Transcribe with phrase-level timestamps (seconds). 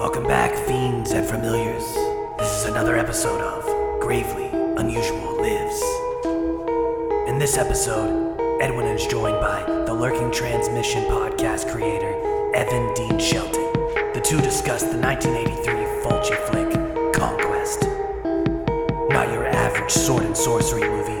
[0.00, 1.84] Welcome back, fiends and familiars.
[2.38, 4.46] This is another episode of Gravely
[4.78, 5.82] Unusual Lives.
[7.28, 12.14] In this episode, Edwin is joined by the Lurking Transmission podcast creator,
[12.54, 13.70] Evan Dean Shelton.
[14.14, 17.82] The two discuss the 1983 Fulci flick, Conquest.
[19.10, 21.20] Not your average sword and sorcery movie.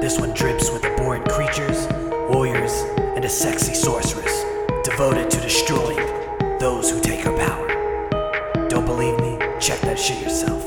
[0.00, 1.88] This one drips with abhorrent creatures,
[2.32, 2.84] warriors,
[3.16, 4.44] and a sexy sorceress
[4.84, 5.98] devoted to destroying
[6.60, 7.69] those who take her power.
[9.60, 10.66] Check that shit yourself.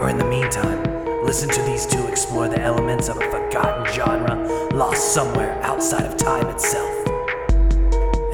[0.00, 0.82] Or in the meantime,
[1.24, 4.34] listen to these two explore the elements of a forgotten genre
[4.74, 7.06] lost somewhere outside of time itself.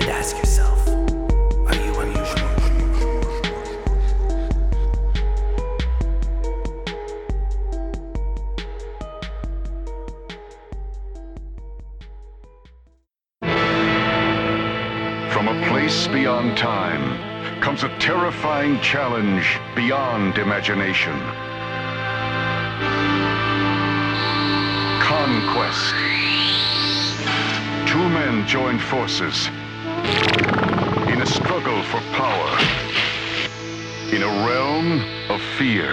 [0.00, 2.48] And ask yourself, are you unusual?
[15.30, 21.18] From a place beyond time comes a terrifying challenge beyond imagination.
[25.00, 25.94] Conquest.
[27.88, 29.48] Two men join forces
[31.08, 32.58] in a struggle for power
[34.12, 35.92] in a realm of fear.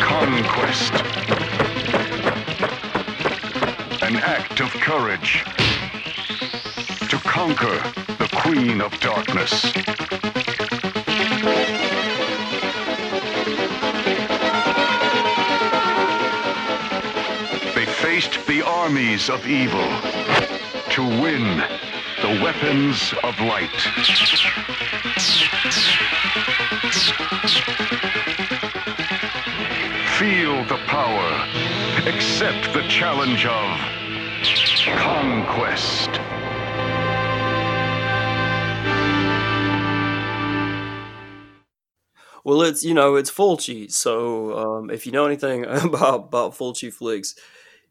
[0.00, 0.94] Conquest.
[4.02, 5.44] An act of courage
[7.38, 7.78] conquer
[8.18, 9.72] the Queen of Darkness.
[17.76, 19.88] They faced the armies of evil
[20.90, 21.58] to win
[22.22, 23.80] the weapons of light.
[30.18, 31.30] Feel the power.
[32.12, 33.78] Accept the challenge of
[34.98, 36.07] conquest.
[42.48, 46.90] Well, it's you know it's Fulci, so um, if you know anything about about Fulci
[46.90, 47.34] flicks,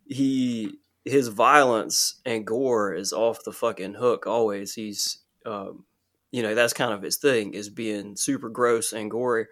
[0.07, 4.73] he his violence and gore is off the fucking hook always.
[4.73, 5.85] He's um,
[6.31, 9.46] you know that's kind of his thing is being super gross and gory,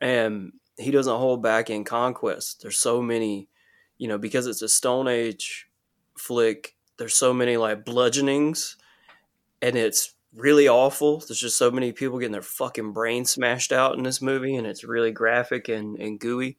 [0.00, 2.62] and he doesn't hold back in Conquest.
[2.62, 3.48] There's so many,
[3.98, 5.66] you know, because it's a Stone Age
[6.16, 6.76] flick.
[6.96, 8.76] There's so many like bludgeonings,
[9.60, 11.18] and it's really awful.
[11.18, 14.66] There's just so many people getting their fucking brains smashed out in this movie, and
[14.66, 16.58] it's really graphic and, and gooey.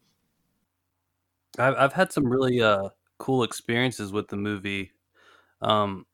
[1.58, 2.90] I've I've had some really uh
[3.20, 4.92] cool experiences with the movie.
[5.62, 6.06] Um,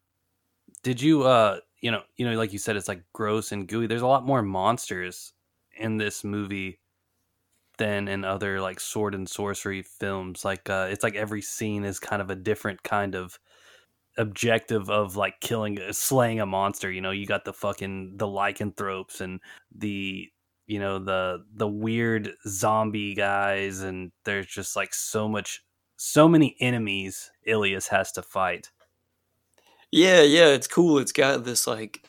[0.84, 3.88] did you uh you know you know like you said it's like gross and gooey.
[3.88, 5.34] There's a lot more monsters
[5.78, 6.80] in this movie
[7.78, 10.46] than in other like sword and sorcery films.
[10.46, 13.40] Like uh, it's like every scene is kind of a different kind of
[14.20, 18.28] objective of like killing uh, slaying a monster you know you got the fucking the
[18.28, 19.40] lycanthropes and
[19.76, 20.30] the
[20.68, 25.64] you know the the weird zombie guys and there's just like so much
[25.98, 28.70] so many enemies Ilias has to fight
[29.92, 31.00] Yeah, yeah, it's cool.
[31.00, 32.04] It's got this like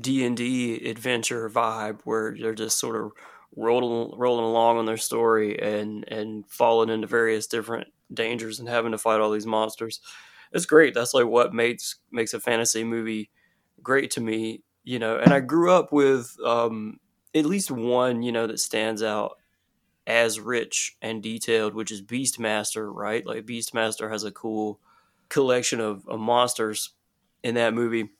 [0.00, 3.12] D and D adventure vibe where they're just sort of
[3.56, 8.92] rolling rolling along on their story and and falling into various different dangers and having
[8.92, 10.00] to fight all these monsters.
[10.52, 10.94] It's great.
[10.94, 13.30] That's like what makes makes a fantasy movie
[13.82, 15.18] great to me, you know.
[15.18, 16.98] And I grew up with um,
[17.34, 19.36] at least one, you know, that stands out
[20.06, 23.26] as rich and detailed, which is Beastmaster, right?
[23.26, 24.80] Like Beastmaster has a cool
[25.28, 26.94] collection of, of monsters
[27.42, 28.10] in that movie.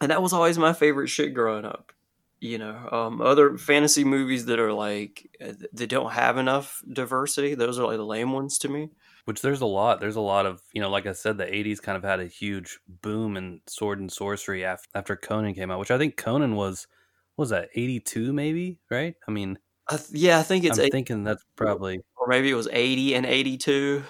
[0.00, 1.92] And that was always my favorite shit growing up.
[2.40, 5.30] You know, um, other fantasy movies that are like,
[5.72, 8.90] they don't have enough diversity, those are like the lame ones to me.
[9.26, 11.82] Which there's a lot there's a lot of you know like i said the 80s
[11.82, 15.78] kind of had a huge boom in sword and sorcery after, after conan came out
[15.78, 16.86] which i think conan was
[17.34, 20.88] what was that 82 maybe right i mean I th- yeah, I think it's i'm
[20.88, 24.02] thinking that's probably or maybe it was 80 and 82.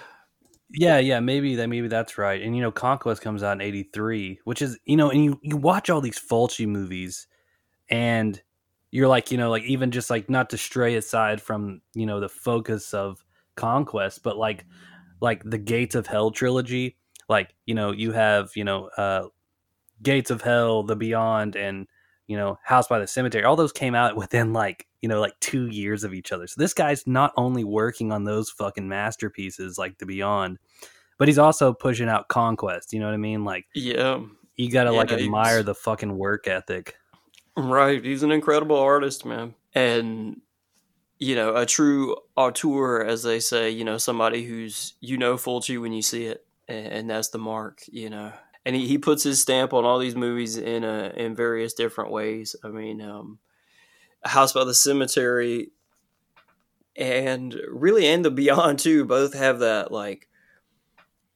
[0.71, 4.39] yeah yeah maybe that maybe that's right and you know conquest comes out in 83
[4.43, 7.27] which is you know and you you watch all these Fulci movies
[7.89, 8.41] and
[8.91, 12.19] you're like you know like even just like not to stray aside from you know
[12.19, 13.23] the focus of
[13.55, 14.65] conquest but like
[15.19, 16.97] like the gates of hell trilogy.
[17.29, 19.27] Like you know you have you know uh
[20.01, 21.87] gates of hell the beyond and
[22.27, 23.43] you know house by the cemetery.
[23.43, 26.47] All those came out within like you know like two years of each other.
[26.47, 30.59] So this guy's not only working on those fucking masterpieces like the beyond
[31.17, 33.43] but he's also pushing out conquest you know what i mean?
[33.43, 34.21] Like Yeah,
[34.55, 36.95] you gotta Yeah, like admire the fucking work ethic.
[37.55, 38.03] Right.
[38.03, 39.55] He's an incredible artist, man.
[39.73, 40.41] And,
[41.19, 45.79] you know, a true auteur, as they say, you know, somebody who's, you know, Fulci
[45.81, 46.45] when you see it.
[46.67, 48.33] And, and that's the mark, you know.
[48.67, 52.11] and he, he puts his stamp on all these movies in a, in various different
[52.11, 52.53] ways.
[52.65, 53.39] I mean, um,
[54.25, 55.71] House by the Cemetery
[56.97, 60.27] and really and the Beyond too both have that like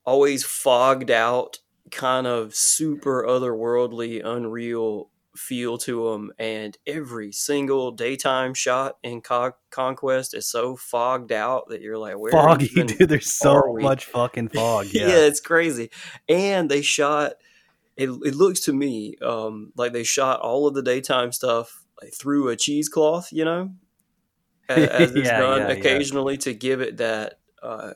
[0.03, 8.53] always fogged out kind of super otherworldly, unreal feel to them, and every single daytime
[8.53, 13.09] shot in Co- Conquest is so fogged out that you're like, where Foggy, dude.
[13.09, 14.87] There's so much fucking fog.
[14.91, 15.07] yeah.
[15.07, 15.15] Yeah.
[15.25, 15.89] it's crazy.
[16.27, 17.33] And they shot.
[17.97, 22.13] It, it looks to me um, like they shot all of the daytime stuff like,
[22.13, 23.73] through a cheesecloth, you know,
[24.69, 25.67] a- as it's Yeah, done yeah.
[25.69, 27.93] occasionally to give it that uh,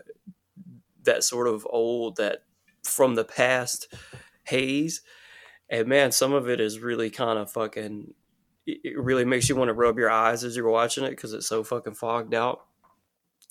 [1.04, 2.44] that sort of old that
[2.84, 3.94] from the past
[4.44, 5.02] haze.
[5.70, 8.14] And man, some of it is really kind of fucking.
[8.68, 11.48] It really makes you want to rub your eyes as you're watching it because it's
[11.48, 12.62] so fucking fogged out.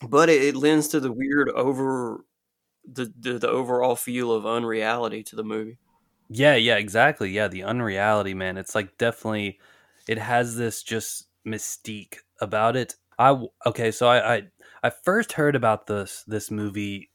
[0.09, 2.25] But it, it lends to the weird over
[2.91, 5.79] the, the the overall feel of unreality to the movie.
[6.29, 7.31] Yeah, yeah, exactly.
[7.31, 8.57] Yeah, the unreality, man.
[8.57, 9.61] It's like definitely
[10.09, 12.97] it has this just mystique about it.
[13.19, 14.43] I okay, so I I,
[14.83, 17.11] I first heard about this this movie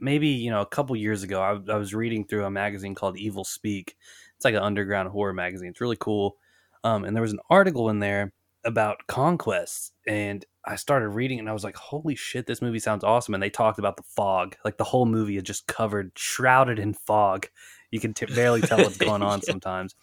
[0.00, 1.40] maybe, you know, a couple years ago.
[1.40, 3.96] I, I was reading through a magazine called Evil Speak.
[4.36, 5.68] It's like an underground horror magazine.
[5.70, 6.36] It's really cool.
[6.84, 8.32] Um, and there was an article in there
[8.64, 13.02] about conquests and I started reading and I was like, holy shit, this movie sounds
[13.02, 13.34] awesome.
[13.34, 14.56] And they talked about the fog.
[14.64, 17.46] Like the whole movie is just covered, shrouded in fog.
[17.90, 19.50] You can t- barely tell what's going on Yeah.
[19.52, 19.94] sometimes.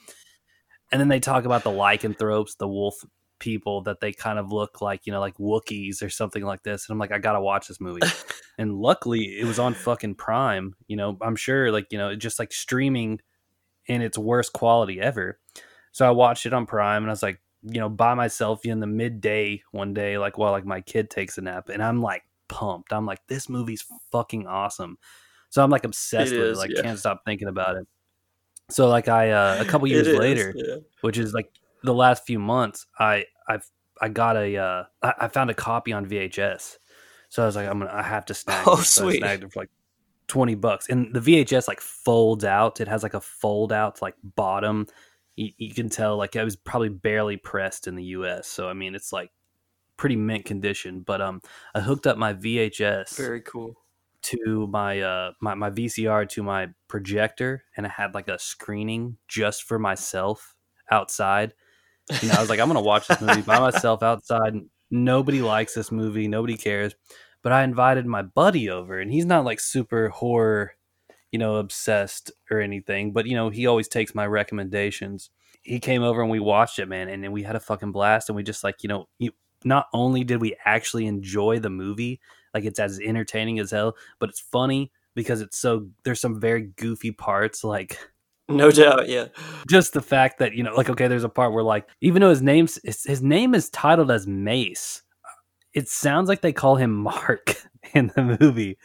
[0.91, 2.95] And then they talk about the lycanthropes, the wolf
[3.39, 6.87] people that they kind of look like, you know, like Wookiees or something like this.
[6.87, 8.01] And I'm like, I gotta watch this movie.
[8.57, 10.75] and luckily it was on fucking Prime.
[10.87, 13.19] You know, I'm sure like, you know, just like streaming
[13.87, 15.39] in its worst quality ever.
[15.91, 18.79] So I watched it on Prime and I was like, you know, by myself in
[18.79, 22.23] the midday one day, like while like my kid takes a nap, and I'm like
[22.47, 22.93] pumped.
[22.93, 24.97] I'm like, this movie's fucking awesome.
[25.49, 26.81] So I'm like obsessed It with is, it, like yeah.
[26.83, 27.87] can't stop thinking about it.
[28.69, 30.75] So like I uh, a couple years is, later, yeah.
[31.01, 31.51] which is like
[31.85, 33.69] the last few months, I I've
[34.01, 36.77] I got a uh, I, I found a copy on VHS.
[37.29, 38.63] So I was like, I'm gonna I have to snag.
[38.67, 38.89] Oh, this.
[38.89, 39.19] So I sweet.
[39.19, 39.69] snagged it for like
[40.27, 42.81] twenty bucks, and the VHS like folds out.
[42.81, 44.87] It has like a fold out like bottom.
[45.35, 48.47] You, you can tell like it was probably barely pressed in the U.S.
[48.47, 49.31] So I mean, it's like
[49.97, 51.01] pretty mint condition.
[51.01, 51.41] But um,
[51.73, 53.75] I hooked up my VHS Very cool.
[54.23, 59.17] to my uh my, my VCR to my projector and I had like a screening
[59.27, 60.55] just for myself
[60.91, 61.53] outside.
[62.21, 64.53] You know, I was like, I'm gonna watch this movie by myself outside.
[64.91, 66.95] Nobody likes this movie, nobody cares.
[67.41, 70.73] But I invited my buddy over and he's not like super horror,
[71.31, 75.29] you know, obsessed or anything, but you know, he always takes my recommendations.
[75.61, 78.29] He came over and we watched it, man, and then we had a fucking blast
[78.29, 79.31] and we just like, you know, you,
[79.63, 82.19] not only did we actually enjoy the movie,
[82.53, 86.71] like it's as entertaining as hell, but it's funny because it's so there's some very
[86.77, 87.97] goofy parts like
[88.47, 89.27] No doubt, yeah.
[89.67, 92.29] just the fact that you know like okay there's a part where like even though
[92.29, 95.01] his name's his, his name is titled as Mace
[95.73, 97.55] it sounds like they call him Mark
[97.93, 98.77] in the movie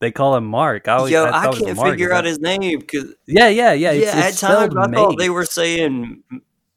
[0.00, 1.90] they call him Mark I always, Yo, thought I can't Mark.
[1.90, 5.18] figure out his name because yeah yeah yeah yeah, it's, at it's times I thought
[5.18, 6.24] they were saying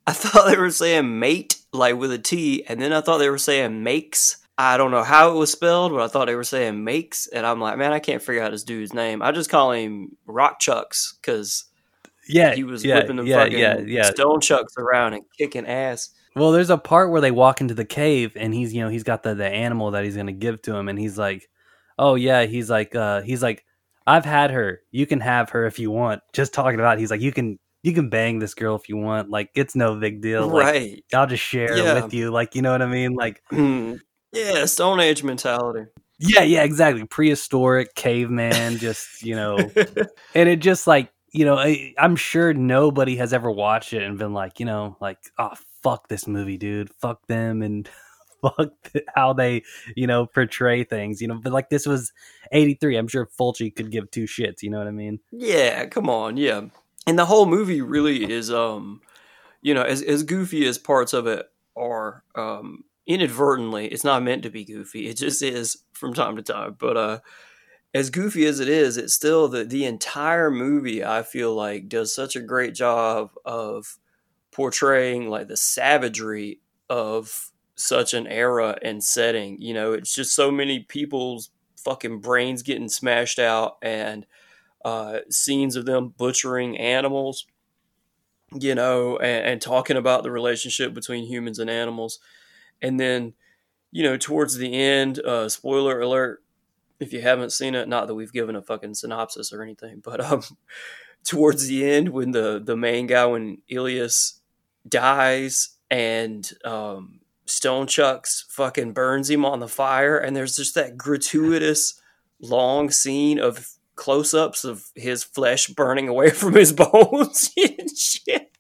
[0.06, 3.30] I thought they were saying mate like with a T, and then I thought they
[3.30, 4.38] were saying makes.
[4.58, 7.46] I don't know how it was spelled, but I thought they were saying makes, and
[7.46, 9.22] I'm like, man, I can't figure out this dude's name.
[9.22, 11.66] I just call him Rock Chucks because
[12.30, 15.66] yeah he was yeah, whipping them yeah, fucking yeah yeah stone chucks around and kicking
[15.68, 16.10] ass.
[16.36, 19.04] Well, there's a part where they walk into the cave and he's, you know, he's
[19.04, 21.50] got the, the animal that he's going to give to him and he's like,
[21.98, 23.66] "Oh yeah, he's like uh he's like
[24.08, 24.82] I've had her.
[24.92, 27.94] You can have her if you want." Just talking about he's like, "You can you
[27.94, 29.30] can bang this girl if you want.
[29.30, 30.48] Like it's no big deal.
[30.48, 31.04] Like right?
[31.14, 31.98] I'll just share Yeah.
[31.98, 32.30] it with you.
[32.30, 33.14] Like, you know what I mean?
[33.16, 35.86] Like yeah, Stone Age mentality.
[36.20, 37.06] yeah, yeah, exactly.
[37.06, 39.58] Prehistoric caveman just, you know,
[40.36, 44.18] and it just like you know I, i'm sure nobody has ever watched it and
[44.18, 47.90] been like you know like oh fuck this movie dude fuck them and
[48.42, 49.64] fuck th- how they
[49.96, 52.12] you know portray things you know but like this was
[52.52, 56.10] 83 i'm sure fulci could give two shits you know what i mean Yeah, come
[56.10, 56.62] on, yeah.
[57.08, 59.02] And the whole movie really is um
[59.62, 61.46] you know, as as goofy as parts of it
[61.76, 65.08] are, um inadvertently, it's not meant to be goofy.
[65.08, 66.76] It just is from time to time.
[66.80, 67.20] But uh
[67.94, 72.14] as goofy as it is, it's still the the entire movie I feel like does
[72.14, 73.98] such a great job of
[74.52, 79.62] portraying like the savagery of such an era and setting.
[79.62, 84.26] You know, it's just so many people's fucking brains getting smashed out and
[84.86, 87.48] uh, scenes of them butchering animals,
[88.60, 92.20] you know, and, and talking about the relationship between humans and animals.
[92.82, 93.34] And then,
[93.92, 96.44] you know, towards the end, uh, spoiler alert,
[97.00, 100.22] if you haven't seen it, not that we've given a fucking synopsis or anything, but
[100.22, 100.44] um,
[101.24, 104.42] towards the end when the the main guy when Ilias
[104.88, 110.98] dies and um, Stone Chucks fucking burns him on the fire, and there's just that
[110.98, 112.00] gratuitous
[112.42, 118.56] long scene of close ups of his flesh burning away from his bones and shit.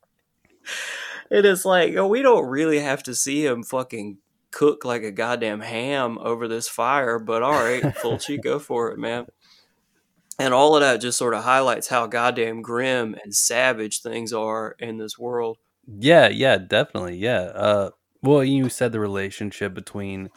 [1.32, 4.18] It is like, oh, we don't really have to see him fucking
[4.60, 9.00] cook like a goddamn ham over this fire, but all right, Fulci, go for it,
[9.00, 9.26] man.
[10.38, 14.76] And all of that just sort of highlights how goddamn grim and savage things are
[14.78, 15.60] in this world.
[15.88, 17.16] Yeah, yeah, definitely.
[17.16, 17.52] Yeah.
[17.56, 20.30] Uh well, you said the relationship between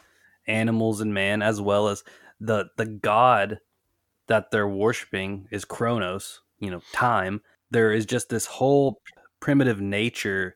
[0.47, 2.05] animals and man as well as
[2.39, 3.59] the the god
[4.27, 7.41] that they're worshiping is Kronos, you know, time.
[7.71, 9.01] There is just this whole
[9.41, 10.55] primitive nature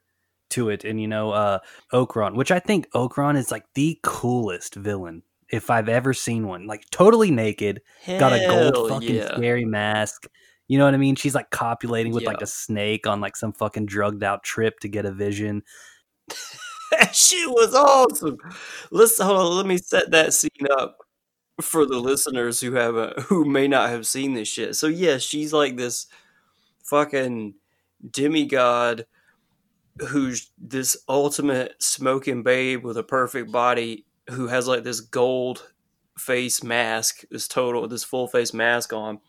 [0.50, 1.60] to it and you know uh
[1.94, 6.68] Ocron, which I think Ocron is like the coolest villain if I've ever seen one.
[6.68, 9.36] Like totally naked, got a gold fucking yeah.
[9.36, 10.28] scary mask.
[10.68, 11.16] You know what I mean?
[11.16, 14.90] She's like copulating with like a snake on like some fucking drugged out trip to
[14.90, 15.64] get a vision.
[16.92, 18.38] That shit was awesome.
[18.92, 19.58] Let's hold on.
[19.58, 21.00] Let me set that scene up
[21.62, 24.76] for the listeners who haven't, who may not have seen this shit.
[24.76, 26.08] So yeah, she's like this
[26.86, 27.56] fucking
[28.10, 29.06] demigod
[30.00, 35.72] who's this ultimate smoking babe with a perfect body who has like this gold
[36.18, 39.20] face mask, this total, this full face mask on,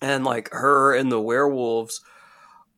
[0.00, 2.00] and like her and the werewolves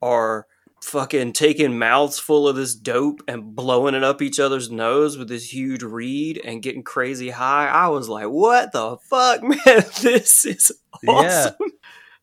[0.00, 0.46] are
[0.82, 5.28] fucking taking mouths full of this dope and blowing it up each other's nose with
[5.28, 7.68] this huge reed and getting crazy high.
[7.68, 9.84] I was like, what the fuck, man?
[10.02, 10.72] This is
[11.06, 11.54] awesome.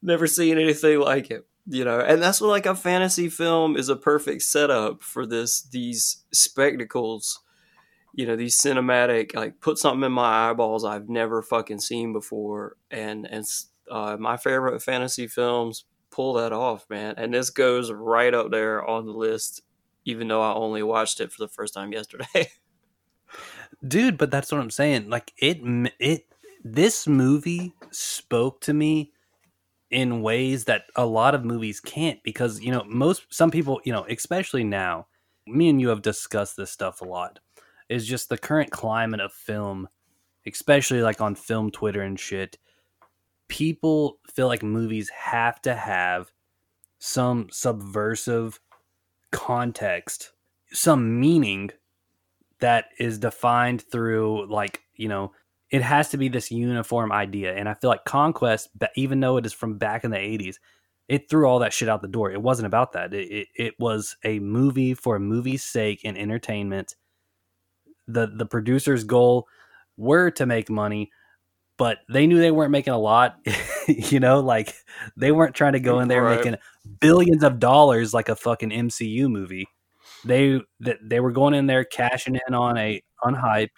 [0.01, 1.45] Never seen anything like it.
[1.71, 5.61] You know, and that's what like a fantasy film is a perfect setup for this
[5.61, 7.41] these spectacles.
[8.15, 12.75] You know, these cinematic like put something in my eyeballs I've never fucking seen before,
[12.89, 13.45] and and
[13.89, 17.13] uh, my favorite fantasy films pull that off, man.
[17.17, 19.61] And this goes right up there on the list,
[20.05, 22.49] even though I only watched it for the first time yesterday.
[23.87, 25.59] dude but that's what i'm saying like it
[25.99, 26.25] it
[26.63, 29.11] this movie spoke to me
[29.91, 33.91] in ways that a lot of movies can't because you know most some people you
[33.91, 35.07] know especially now
[35.47, 37.39] me and you have discussed this stuff a lot
[37.89, 39.87] is just the current climate of film
[40.45, 42.57] especially like on film twitter and shit.
[43.47, 46.31] People feel like movies have to have
[46.99, 48.59] some subversive
[49.31, 50.31] context
[50.71, 51.69] some meaning
[52.59, 55.31] that is defined through like you know
[55.71, 57.55] it has to be this uniform idea.
[57.55, 60.57] And i feel like conquest even though it is from back in the 80s
[61.07, 62.31] it threw all that shit out the door.
[62.31, 63.13] It wasn't about that.
[63.15, 66.95] It, it, it was a movie for a movie's sake and entertainment.
[68.07, 69.47] The the producer's goal
[69.97, 71.11] were to make money
[71.77, 73.37] but they knew they weren't making a lot
[73.87, 74.73] you know like
[75.17, 76.37] they weren't trying to go in there Right.
[76.37, 76.55] making
[76.99, 79.67] billions of dollars like a fucking mcu movie.
[80.25, 83.71] They that they were going in there cashing in on a on hype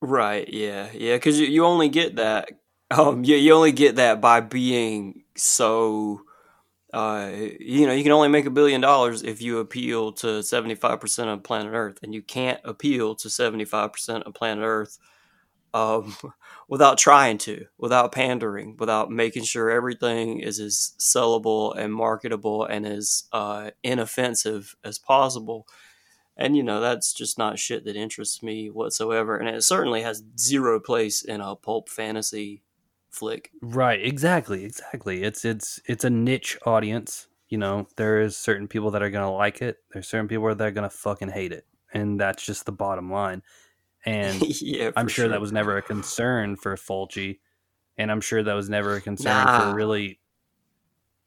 [0.00, 2.50] right, yeah, yeah, because you, you only get that.
[2.90, 6.22] Um, you, you only get that by being so.
[6.92, 7.30] Uh,
[7.60, 11.00] you know, you can only make a billion dollars if you appeal to seventy five
[11.00, 14.98] percent of planet Earth, and you can't appeal to seventy five percent of planet Earth
[15.74, 16.16] um,
[16.68, 22.86] without trying to, without pandering, without making sure everything is as sellable and marketable and
[22.86, 25.66] as uh, inoffensive as possible.
[26.40, 30.24] And you know that's just not shit that interests me whatsoever, and it certainly has
[30.38, 32.62] zero place in a pulp fantasy
[33.10, 33.50] flick.
[33.60, 34.02] right.
[34.04, 34.64] Exactly.
[34.64, 35.22] Exactly.
[35.22, 37.28] It's it's it's a niche audience.
[37.48, 39.78] You know there is certain people that are gonna like it.
[39.92, 41.66] There's certain people that are gonna fucking hate it.
[41.92, 43.42] And that's just the bottom line.
[44.06, 47.40] And yeah, i'm for sure, that was never a concern for fulci.
[47.98, 49.58] And i'm sure that was never a concern Nah.
[49.58, 50.20] for really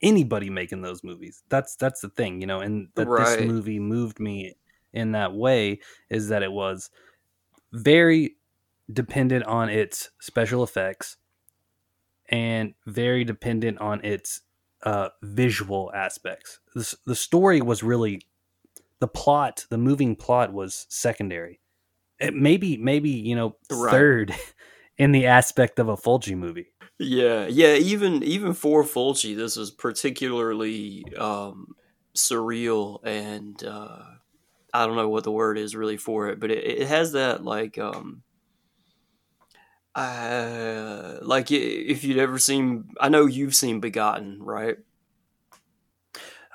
[0.02, 1.42] anybody making those movies.
[1.48, 3.38] That's that's the thing you know and that Right.
[3.38, 4.56] this movie moved me
[4.94, 6.90] in that way is that it was
[7.72, 8.36] very
[8.90, 11.16] dependent on its special effects
[12.28, 14.40] and very dependent on its
[14.82, 16.60] uh, visual aspects.
[16.74, 18.22] The, the story was really
[19.00, 21.60] the plot, the moving plot was secondary.
[22.20, 23.90] It maybe maybe you know Right.
[23.90, 24.34] third
[24.98, 26.68] in the aspect of a Fulci movie.
[26.98, 27.74] Yeah, yeah.
[27.74, 31.74] Even even for Fulci, this was particularly um,
[32.16, 34.02] surreal, and uh,
[34.74, 37.44] I don't know what the word is really for it, but it, it has that
[37.44, 38.24] like um,
[39.94, 44.76] uh, like if you'd ever seen, I know you've seen Begotten, right?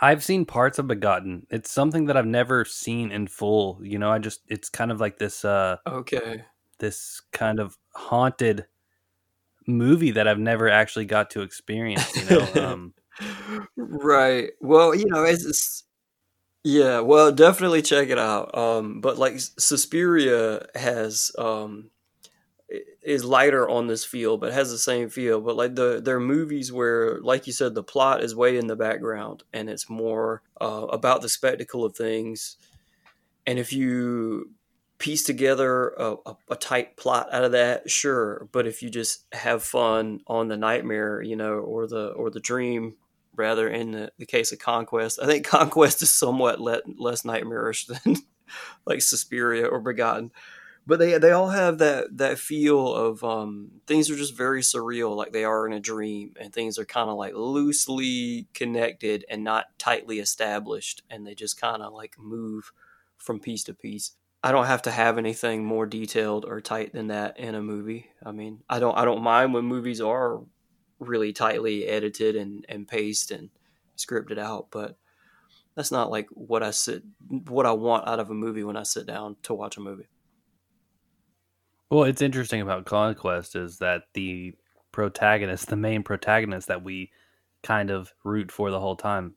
[0.02, 1.48] I've seen parts of Begotten.
[1.50, 3.80] It's something that I've never seen in full.
[3.82, 6.44] You know, I just it's kind of like this uh Okay.
[6.80, 8.66] this kind of haunted
[9.68, 12.18] movie that I've never actually got to experience.
[12.18, 12.94] You know, um,
[13.78, 14.52] right.
[14.62, 15.84] Well, you know, it's, it's
[16.64, 17.00] yeah.
[17.00, 18.58] Well, definitely check it out.
[18.58, 21.90] Um, but like Suspiria has um
[23.02, 25.42] is lighter on this feel, but has the same feel.
[25.42, 28.68] But like the there are movies where, like you said, the plot is way in
[28.68, 32.58] the background and it's more uh, about the spectacle of things.
[33.48, 34.52] And if you
[35.00, 38.48] piece together a, a, a, tight plot out of that, sure.
[38.52, 42.42] But if you just have fun on the nightmare, you know, or the or the
[42.42, 42.96] dream,
[43.40, 48.18] rather in the, the case of Conquest, I think Conquest is somewhat less nightmarish than
[48.86, 50.32] like Suspiria or Begotten.
[50.86, 55.16] But they they all have that that feel of um, things are just very surreal,
[55.16, 59.44] like they are in a dream, and things are kind of like loosely connected and
[59.44, 62.72] not tightly established, and they just kind of like move
[63.18, 64.14] from piece to piece.
[64.44, 68.10] I don't have to have anything more detailed or tight than that in a movie.
[68.26, 70.40] I mean, I don't I don't mind when movies are
[71.00, 73.50] really tightly edited and, and paced and
[73.98, 74.98] scripted out, but
[75.76, 77.04] that's not like what I sit
[77.48, 80.08] what I want out of a movie when I sit down to watch a movie.
[81.90, 84.54] Well, it's interesting about Conquest is that the
[84.92, 87.12] protagonist, the main protagonist that we
[87.64, 89.36] kind of root for the whole time,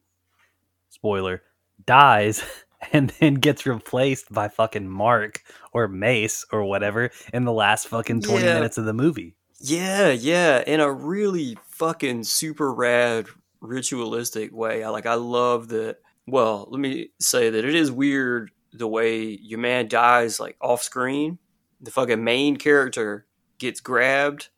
[0.89, 1.43] spoiler,
[1.87, 2.43] dies
[2.93, 5.43] and then gets replaced by fucking Mark
[5.73, 8.55] or Mace or whatever in the last fucking 20 yeah.
[8.55, 9.37] minutes of the movie.
[9.65, 13.27] Yeah, yeah, in a really fucking super rad
[13.61, 14.83] ritualistic way.
[14.83, 19.23] I like I love that well, let me say that it is weird the way
[19.25, 21.39] your man dies like off screen.
[21.81, 23.27] The fucking main character
[23.59, 24.49] gets grabbed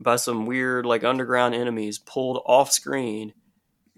[0.00, 3.34] by some weird like underground enemies, pulled off screen,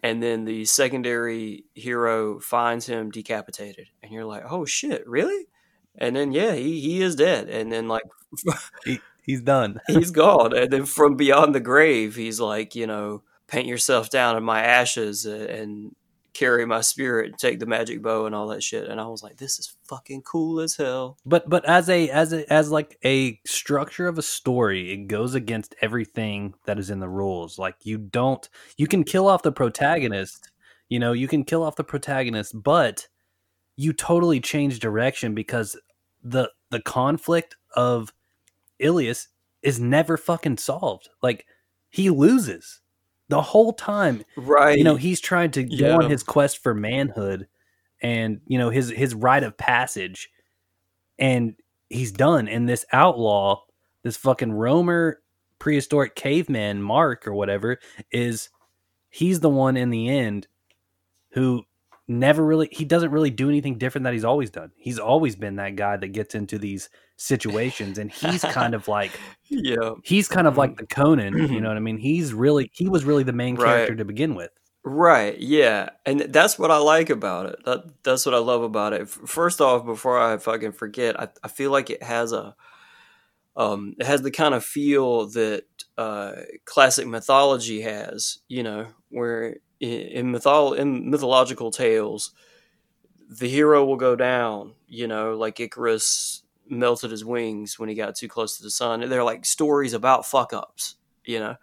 [0.03, 5.47] and then the secondary hero finds him decapitated and you're like oh shit really
[5.99, 8.05] and then yeah he, he is dead and then like
[9.27, 9.81] he's done.
[9.89, 10.57] He's gone.
[10.57, 14.63] And then from beyond the grave he's like you know paint yourself down in my
[14.63, 15.95] ashes and
[16.33, 18.89] carry my spirit and take the magic bow and all that shit.
[18.89, 21.19] And i was like this is fucking cool as hell.
[21.27, 25.35] But but as a as a as like a structure of a story it goes
[25.35, 27.59] against everything that is in the rules.
[27.59, 30.51] Like you don't you can kill off the protagonist
[30.89, 33.09] you know you can kill off the protagonist but
[33.77, 35.77] you totally change direction because
[36.23, 38.13] the the conflict of
[38.79, 39.29] Ilias
[39.63, 41.47] is never fucking solved like
[41.91, 42.81] he loses
[43.29, 44.25] the whole time.
[44.37, 44.79] Right.
[44.79, 45.89] You know, he's trying to yeah.
[45.89, 47.49] go on his quest for manhood
[48.03, 50.31] and, you know, his his rite of passage.
[51.19, 51.55] And
[51.89, 52.49] he's done.
[52.49, 53.63] And this outlaw,
[54.03, 55.23] this fucking roamer
[55.59, 57.79] prehistoric caveman, Mark or whatever,
[58.11, 58.51] is
[59.09, 60.47] he's the one in the end
[61.31, 61.65] who
[62.09, 64.71] never really he doesn't really do anything different that he's always done.
[64.77, 69.13] He's always been that guy that gets into these situations and he's kind of like
[69.49, 69.93] yeah.
[70.05, 71.99] He's kind of like the Conan, you know what I mean?
[71.99, 73.99] He's really he was really the main character right.
[73.99, 74.51] to begin with.
[74.85, 75.37] Right.
[75.41, 75.91] Yeah.
[76.05, 77.65] And that's what I like about it.
[77.65, 79.09] That that's what I love about it.
[79.09, 82.55] First off, before I fucking forget, I, I feel like it has a
[83.57, 85.65] um it has the kind of feel that
[85.99, 86.35] uh
[86.67, 92.33] classic mythology has, you know, where in, mytholo- in mythological tales,
[93.29, 94.75] the hero will go down.
[94.87, 99.09] You know, like Icarus melted his wings when he got too close to the sun.
[99.09, 100.97] They're like stories about fuck ups.
[101.25, 101.57] You know.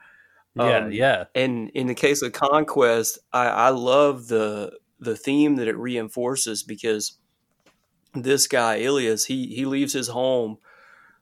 [0.56, 1.26] Yeah, um, yeah.
[1.34, 6.64] And in the case of conquest, I, I love the the theme that it reinforces
[6.64, 7.18] because
[8.14, 10.58] this guy Ilias, he he leaves his home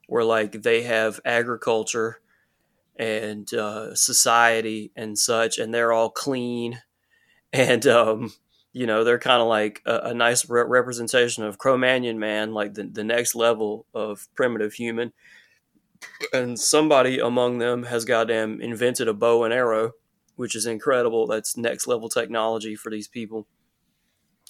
[0.06, 2.20] where like they have agriculture
[2.96, 6.80] and uh, society and such, and they're all clean,
[7.52, 8.32] and um,
[8.72, 12.74] you know they're kind of like a, a nice re- representation of Cro-Magnon man, like
[12.74, 15.12] the the next level of primitive human.
[16.32, 19.92] And somebody among them has goddamn invented a bow and arrow,
[20.34, 21.28] which is incredible.
[21.28, 23.46] That's next level technology for these people.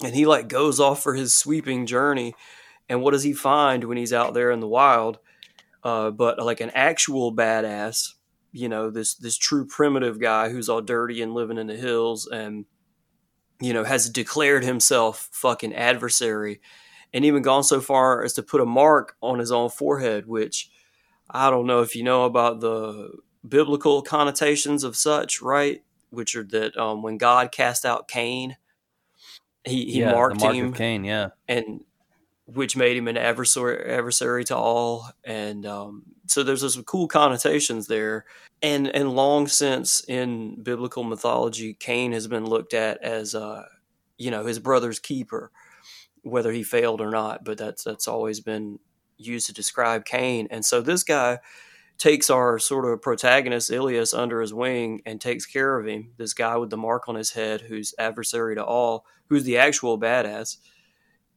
[0.03, 2.33] And he like goes off for his sweeping journey,
[2.89, 5.19] and what does he find when he's out there in the wild?
[5.83, 8.13] Uh, but like an actual badass
[8.53, 12.27] you know this this true primitive guy who's all dirty and living in the hills
[12.27, 12.65] and
[13.59, 16.61] you know has declared himself fucking adversary
[17.13, 20.69] and even gone so far as to put a mark on his own forehead which
[21.29, 23.11] i don't know if you know about the
[23.45, 25.83] biblical connotations of such right?
[26.11, 28.55] Which are that um, when god cast out cain
[29.65, 31.29] he, he yeah, marked mark him cain yeah.
[31.47, 31.83] and
[32.45, 37.87] which made him an adversary adversary to all and um, so there's some cool connotations
[37.87, 38.25] there
[38.61, 43.63] and and long since in biblical mythology cain has been looked at as uh
[44.17, 45.51] you know his brother's keeper
[46.21, 48.79] whether he failed or not but that's that's always been
[49.17, 51.37] used to describe cain and so this guy
[51.97, 56.11] takes our sort of protagonist Ilias under his wing and takes care of him.
[56.17, 59.99] This guy with the mark on his head, who's adversary to all, who's the actual
[59.99, 60.57] badass.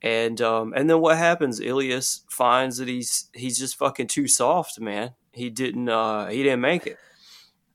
[0.06, 1.58] And um, and then what happens?
[1.58, 5.14] Ilias finds that he's he's just fucking too soft, man.
[5.32, 6.96] He didn't uh, he didn't make it.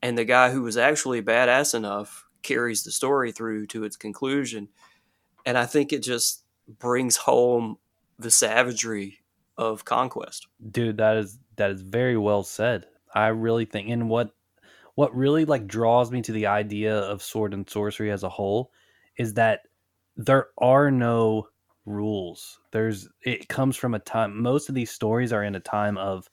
[0.02, 4.70] And the guy who was actually badass enough carries the story through to its conclusion.
[5.46, 6.46] And I think it just
[6.80, 7.76] brings home
[8.18, 9.20] the savagery
[9.58, 10.48] of conquest.
[10.72, 12.88] Dude, that is that is very well said.
[13.14, 14.32] I really think and what
[14.96, 18.72] what really like draws me to the idea of sword and sorcery as a whole
[19.18, 19.64] is that
[20.16, 21.48] there are no
[21.86, 22.60] rules.
[22.72, 26.30] There's it comes from a time most of these stories are in a time of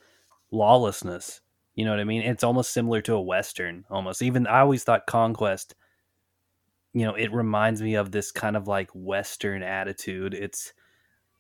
[0.51, 1.41] lawlessness.
[1.75, 2.23] You know what I mean?
[2.23, 4.23] It's almost similar to a western almost.
[4.23, 5.75] Even I always thought conquest
[6.93, 10.35] you know, it reminds me of this kind of like western attitude.
[10.35, 10.73] It's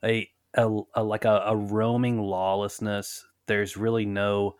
[0.04, 3.26] a, a, a like a, a roaming lawlessness.
[3.46, 4.56] There's really no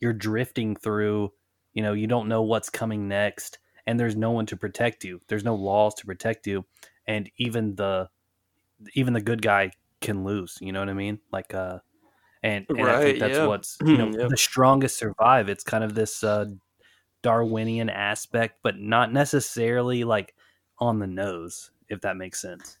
[0.00, 1.32] you're drifting through,
[1.72, 5.20] you know, you don't know what's coming next and there's no one to protect you.
[5.28, 6.66] There's no laws to protect you
[7.06, 8.08] and even the
[8.94, 9.70] even the good guy
[10.00, 10.58] can lose.
[10.60, 11.18] You know what I mean?
[11.32, 11.78] Like, uh,
[12.42, 13.46] and, and right, I think that's yeah.
[13.46, 14.28] what's you know yep.
[14.28, 15.48] the strongest survive.
[15.48, 16.46] It's kind of this uh,
[17.22, 20.34] Darwinian aspect, but not necessarily like
[20.78, 22.78] on the nose, if that makes sense.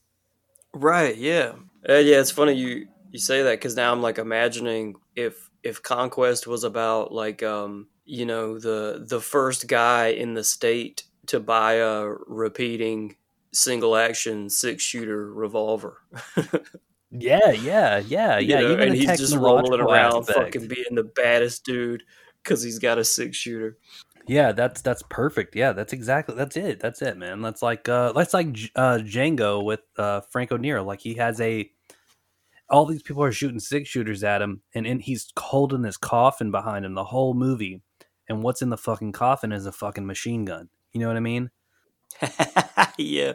[0.74, 1.16] Right.
[1.16, 1.52] Yeah.
[1.88, 2.20] Uh, yeah.
[2.20, 6.64] It's funny you you say that because now I'm like imagining if if conquest was
[6.64, 12.04] about like um you know the the first guy in the state to buy a
[12.26, 13.16] repeating
[13.54, 16.02] single action six shooter revolver.
[17.10, 18.60] yeah, yeah, yeah, yeah.
[18.60, 20.54] Know, and he's just rolling around, aspect.
[20.54, 22.02] fucking being the baddest dude
[22.42, 23.78] because he's got a six shooter.
[24.26, 25.54] Yeah, that's that's perfect.
[25.54, 26.80] Yeah, that's exactly that's it.
[26.80, 27.42] That's it, man.
[27.42, 30.82] That's like uh that's like uh Django with uh Franco Nero.
[30.82, 31.70] Like he has a
[32.70, 36.50] all these people are shooting six shooters at him and, and he's holding this coffin
[36.50, 37.82] behind him the whole movie.
[38.26, 40.70] And what's in the fucking coffin is a fucking machine gun.
[40.92, 41.50] You know what I mean?
[42.98, 43.32] yeah.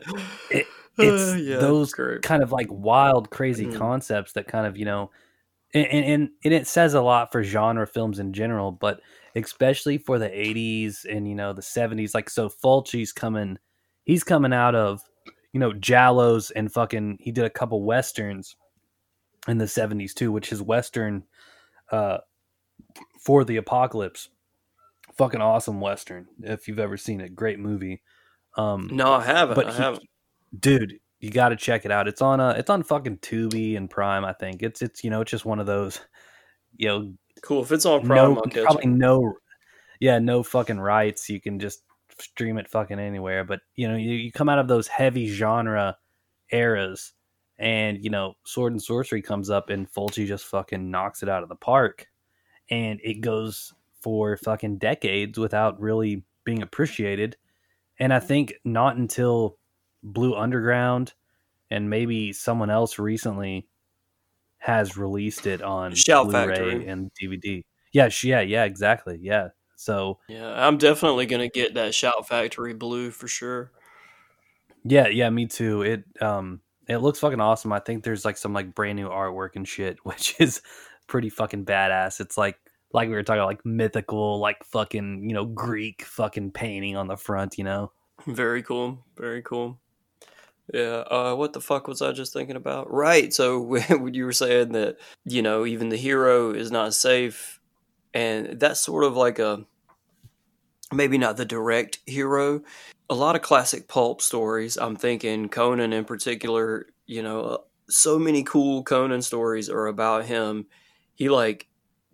[0.51, 3.77] It, it's uh, yeah, those kind of like wild, crazy mm.
[3.77, 5.11] concepts that kind of, you know,
[5.73, 8.99] and, and, and it says a lot for genre films in general, but
[9.35, 12.13] especially for the 80s and, you know, the 70s.
[12.13, 13.57] Like, so Fulci's coming,
[14.03, 15.01] he's coming out of,
[15.53, 18.55] you know, Giallos and fucking, he did a couple Westerns
[19.47, 21.23] in the 70s too, which is Western
[21.91, 22.19] uh,
[23.19, 24.29] for the Apocalypse.
[25.17, 26.27] Fucking awesome Western.
[26.41, 28.01] If you've ever seen it, great movie.
[28.55, 29.55] Um, no, I haven't.
[29.55, 30.03] But I he, haven't.
[30.57, 32.07] Dude, you got to check it out.
[32.07, 34.25] It's on uh it's on fucking Tubi and Prime.
[34.25, 35.99] I think it's it's you know it's just one of those,
[36.77, 37.13] you know.
[37.41, 37.63] Cool.
[37.63, 39.33] If it's on Prime, no, probably no.
[39.99, 41.29] Yeah, no fucking rights.
[41.29, 41.83] You can just
[42.19, 43.43] stream it fucking anywhere.
[43.43, 45.97] But you know, you, you come out of those heavy genre
[46.51, 47.13] eras,
[47.57, 51.43] and you know, sword and sorcery comes up, and Fulci just fucking knocks it out
[51.43, 52.07] of the park,
[52.69, 57.35] and it goes for fucking decades without really being appreciated
[57.99, 59.57] and I think not until
[60.03, 61.13] Blue Underground
[61.69, 63.67] and maybe someone else recently
[64.57, 66.87] has released it on Shout Blu-ray Factory.
[66.87, 67.63] and DVD.
[67.91, 69.19] Yeah, yeah, yeah, exactly.
[69.21, 69.49] Yeah.
[69.75, 73.71] So Yeah, I'm definitely going to get that Shout Factory blue for sure.
[74.83, 75.81] Yeah, yeah, me too.
[75.81, 77.71] It um it looks fucking awesome.
[77.71, 80.61] I think there's like some like brand new artwork and shit, which is
[81.07, 82.19] pretty fucking badass.
[82.19, 82.57] It's like
[82.91, 87.17] like we were talking like mythical, like fucking, you know, Greek fucking painting on the
[87.17, 87.91] front, you know?
[88.25, 88.99] Very cool.
[89.15, 89.79] Very cool.
[90.73, 91.03] Yeah.
[91.09, 92.91] Uh, what the fuck was I just thinking about?
[92.91, 93.33] Right.
[93.33, 97.59] So when you were saying that, you know, even the hero is not safe,
[98.13, 99.65] and that's sort of like a
[100.91, 102.61] maybe not the direct hero.
[103.11, 104.77] A lot of classic pulp stories.
[104.77, 106.87] I'm thinking Conan in particular.
[107.05, 110.67] You know, so many cool Conan stories are about him.
[111.15, 111.68] He like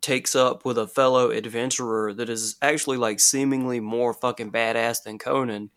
[0.06, 5.18] takes up with a fellow adventurer that is actually like seemingly more fucking badass than
[5.18, 5.72] Conan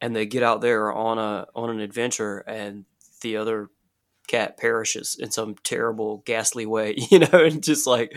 [0.00, 2.86] and they get out there on a on an adventure and
[3.20, 3.68] the other
[4.28, 8.16] cat perishes in some terrible ghastly way you know and just like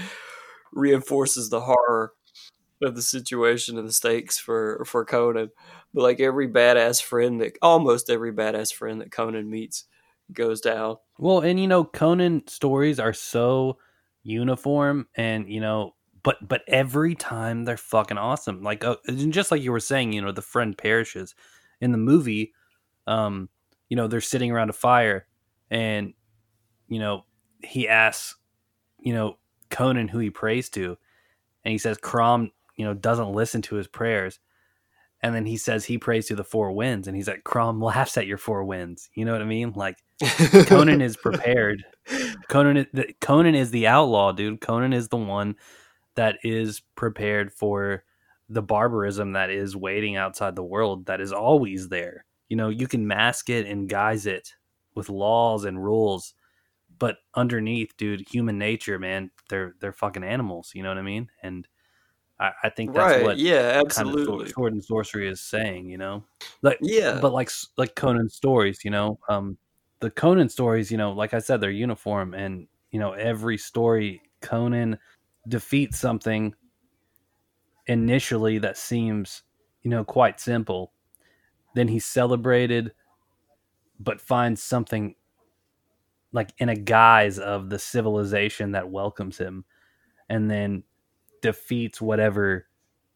[0.71, 2.13] reinforces the horror
[2.81, 5.51] of the situation and the stakes for for Conan.
[5.93, 9.83] But like every badass friend that almost every badass friend that Conan meets
[10.31, 10.95] goes down.
[11.17, 13.77] Well and you know Conan stories are so
[14.29, 18.61] uniform and you know but but every time they're fucking awesome.
[18.61, 18.97] Like uh,
[19.29, 21.35] just like you were saying you know the friend perishes.
[21.81, 22.53] In the movie
[23.07, 23.47] um
[23.87, 25.25] you know they're sitting around a fire
[25.71, 26.13] and
[26.89, 27.23] you know
[27.63, 28.35] he asks
[28.99, 29.37] you know
[29.69, 30.97] conan who he prays to.
[31.63, 34.39] And he says crom you know doesn't listen to his prayers.
[35.21, 37.07] And then he says he prays to the four winds.
[37.07, 39.09] And he's like crom laughs at your four winds.
[39.15, 39.73] You know what i mean?
[39.75, 39.97] Like
[40.67, 41.83] conan is prepared
[42.47, 42.87] Conan,
[43.21, 44.61] Conan is the outlaw, dude.
[44.61, 45.55] Conan is the one
[46.15, 48.03] that is prepared for
[48.49, 52.25] the barbarism that is waiting outside the world that is always there.
[52.49, 54.53] You know, you can mask it and guise it
[54.95, 56.33] with laws and rules,
[56.97, 60.71] but underneath, dude, human nature, man, they're they're fucking animals.
[60.73, 61.29] You know what I mean?
[61.43, 61.67] And
[62.39, 63.23] I, I think that's right.
[63.23, 64.25] what Yeah, kind of absolutely.
[64.25, 65.89] sword, sword and sorcery is saying.
[65.89, 66.23] You know,
[66.63, 67.19] like Yeah.
[67.21, 69.57] but like like Conan stories, you know, um,
[69.99, 74.21] the Conan stories, you know, like I said, they're uniform, and you know, every story
[74.41, 74.97] Conan
[75.47, 76.53] defeats something
[77.87, 79.43] initially that seems,
[79.81, 80.93] you know, quite simple.
[81.75, 82.93] Then he's celebrated,
[83.99, 85.15] but finds something
[86.31, 89.65] like in a guise of the civilization that welcomes him,
[90.29, 90.83] and then
[91.41, 92.67] defeats whatever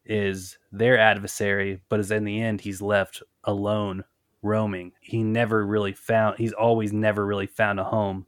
[0.06, 4.04] is their adversary, but is in the end he's left alone
[4.43, 4.91] roaming.
[4.99, 8.27] He never really found he's always never really found a home.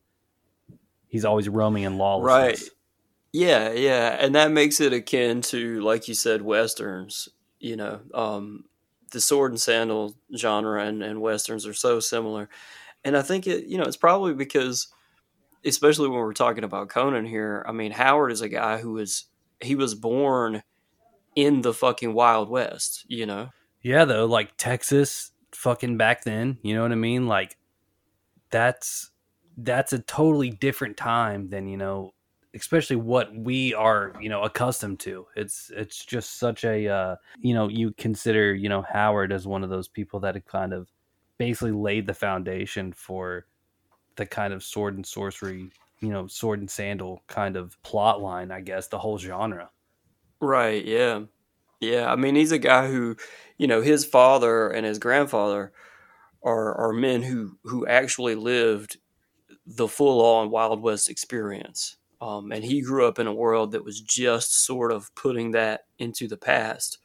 [1.07, 2.61] He's always roaming in lawlessness.
[2.61, 2.69] Right.
[3.31, 7.27] Yeah, yeah, and that makes it akin to, like you said, westerns.
[7.59, 8.63] You know, um,
[9.11, 12.47] the sword and sandal genre and, and westerns are so similar,
[13.03, 13.65] and I think it.
[13.65, 14.87] You know, it's probably because,
[15.65, 17.65] especially when we're talking about Conan here.
[17.67, 19.25] I mean, Howard is a guy who was
[19.61, 20.63] he was born
[21.35, 23.03] in the fucking Wild West.
[23.09, 23.49] You know,
[23.81, 27.27] Yeah, though, like Texas fucking back then, you know what I mean?
[27.27, 27.57] Like
[28.51, 29.11] that's
[29.57, 32.13] that's a totally different time than, you know,
[32.53, 35.25] especially what we are, you know, accustomed to.
[35.35, 39.63] It's it's just such a uh, you know, you consider, you know, Howard as one
[39.63, 40.89] of those people that kind of
[41.37, 43.45] basically laid the foundation for
[44.15, 48.51] the kind of sword and sorcery, you know, sword and sandal kind of plot line,
[48.51, 49.69] I guess, the whole genre.
[50.39, 51.21] Right, yeah.
[51.79, 53.15] Yeah, I mean he's a guy who,
[53.57, 55.71] you know, his father and his grandfather
[56.43, 58.97] are are men who who actually lived
[59.67, 61.97] the full on Wild West experience.
[62.21, 65.85] Um, and he grew up in a world that was just sort of putting that
[65.99, 66.99] into the past,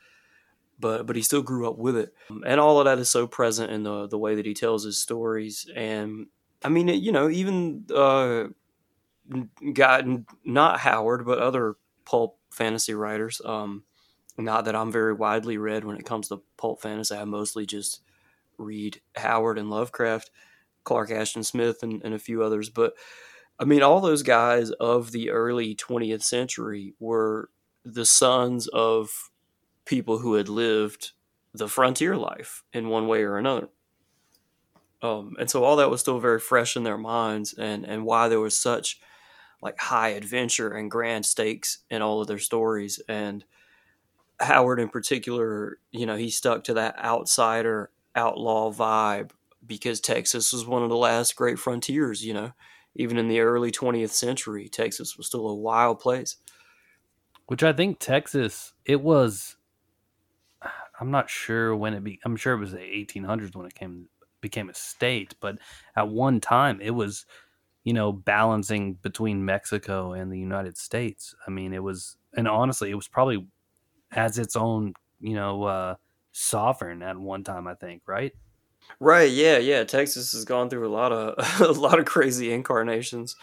[0.80, 2.14] but but he still grew up with it.
[2.46, 5.00] And all of that is so present in the the way that he tells his
[5.02, 5.68] stories.
[5.76, 6.28] And
[6.64, 8.46] I mean, it, you know, even uh,
[9.72, 10.04] got
[10.44, 13.40] not Howard, but other pulp fantasy writers.
[13.44, 13.84] Um,
[14.44, 17.14] not that I'm very widely read when it comes to pulp fantasy.
[17.14, 18.00] I mostly just
[18.58, 20.30] read Howard and Lovecraft,
[20.84, 22.68] Clark Ashton Smith, and, and a few others.
[22.68, 22.94] But
[23.58, 27.50] I mean, all those guys of the early 20th century were
[27.84, 29.30] the sons of
[29.84, 31.12] people who had lived
[31.52, 33.68] the frontier life in one way or another.
[35.02, 38.28] Um, and so all that was still very fresh in their minds, and, and why
[38.28, 39.00] there was such
[39.62, 43.00] like high adventure and grand stakes in all of their stories.
[43.08, 43.44] And
[44.40, 49.30] Howard, in particular, you know, he stuck to that outsider outlaw vibe
[49.66, 52.24] because Texas was one of the last great frontiers.
[52.24, 52.52] You know,
[52.94, 56.36] even in the early 20th century, Texas was still a wild place.
[57.46, 59.56] Which I think Texas, it was.
[61.00, 62.20] I'm not sure when it be.
[62.24, 64.08] I'm sure it was the 1800s when it came
[64.40, 65.58] became a state, but
[65.96, 67.26] at one time it was,
[67.84, 71.34] you know, balancing between Mexico and the United States.
[71.46, 73.46] I mean, it was, and honestly, it was probably
[74.12, 75.94] as its own, you know, uh,
[76.32, 77.66] sovereign at one time.
[77.66, 78.32] I think, right?
[78.98, 79.30] Right?
[79.30, 79.84] Yeah, yeah.
[79.84, 83.36] Texas has gone through a lot of a lot of crazy incarnations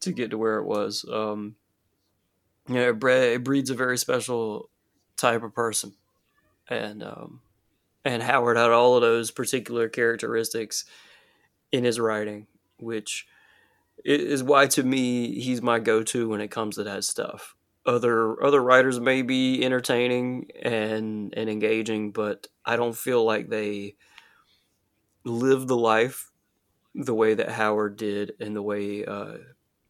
[0.00, 1.04] to get to where it was.
[1.10, 1.56] Um,
[2.68, 4.70] yeah, it, bre- it breeds a very special
[5.16, 5.94] type of person,
[6.68, 7.40] and um,
[8.04, 10.84] and Howard had all of those particular characteristics
[11.70, 12.46] in his writing,
[12.78, 13.26] which
[14.04, 17.54] is why to me he's my go-to when it comes to that stuff.
[17.84, 23.96] Other other writers may be entertaining and and engaging, but I don't feel like they
[25.24, 26.30] live the life
[26.94, 29.38] the way that Howard did, and the way uh,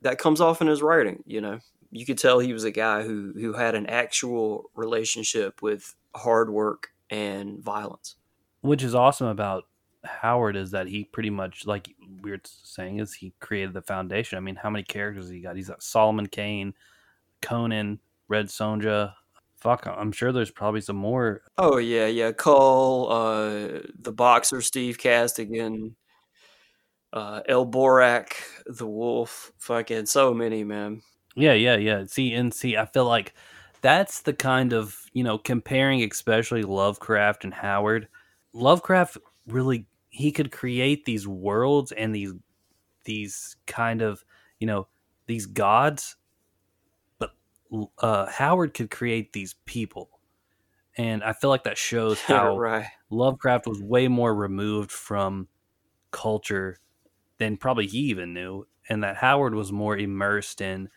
[0.02, 1.22] that comes off in his writing.
[1.26, 1.58] You know,
[1.90, 6.50] you could tell he was a guy who who had an actual relationship with hard
[6.50, 8.16] work and violence.
[8.62, 9.64] Which is awesome about
[10.04, 14.36] Howard is that he pretty much, like we were saying, is he created the foundation.
[14.36, 15.56] I mean, how many characters he got?
[15.56, 16.74] He's got Solomon Kane,
[17.42, 19.14] Conan, Red Sonja.
[19.56, 21.42] Fuck, I'm sure there's probably some more.
[21.58, 22.32] Oh yeah, yeah.
[22.32, 25.94] Kull, uh, the boxer Steve Costigan,
[27.12, 28.32] uh, El Borak,
[28.66, 29.52] the Wolf.
[29.58, 31.02] Fucking so many, man.
[31.34, 32.04] Yeah, yeah, yeah.
[32.06, 33.34] See, and see, I feel like
[33.82, 38.08] that's the kind of you know comparing, especially Lovecraft and Howard.
[38.52, 42.32] Lovecraft really he could create these worlds and these
[43.04, 44.24] these kind of
[44.60, 44.86] you know
[45.26, 46.16] these gods,
[47.98, 50.10] uh, Howard could create these people,
[50.96, 52.86] and I feel like that shows how right.
[53.10, 55.48] Lovecraft was way more removed from
[56.10, 56.78] culture
[57.38, 60.88] than probably he even knew, and that Howard was more immersed in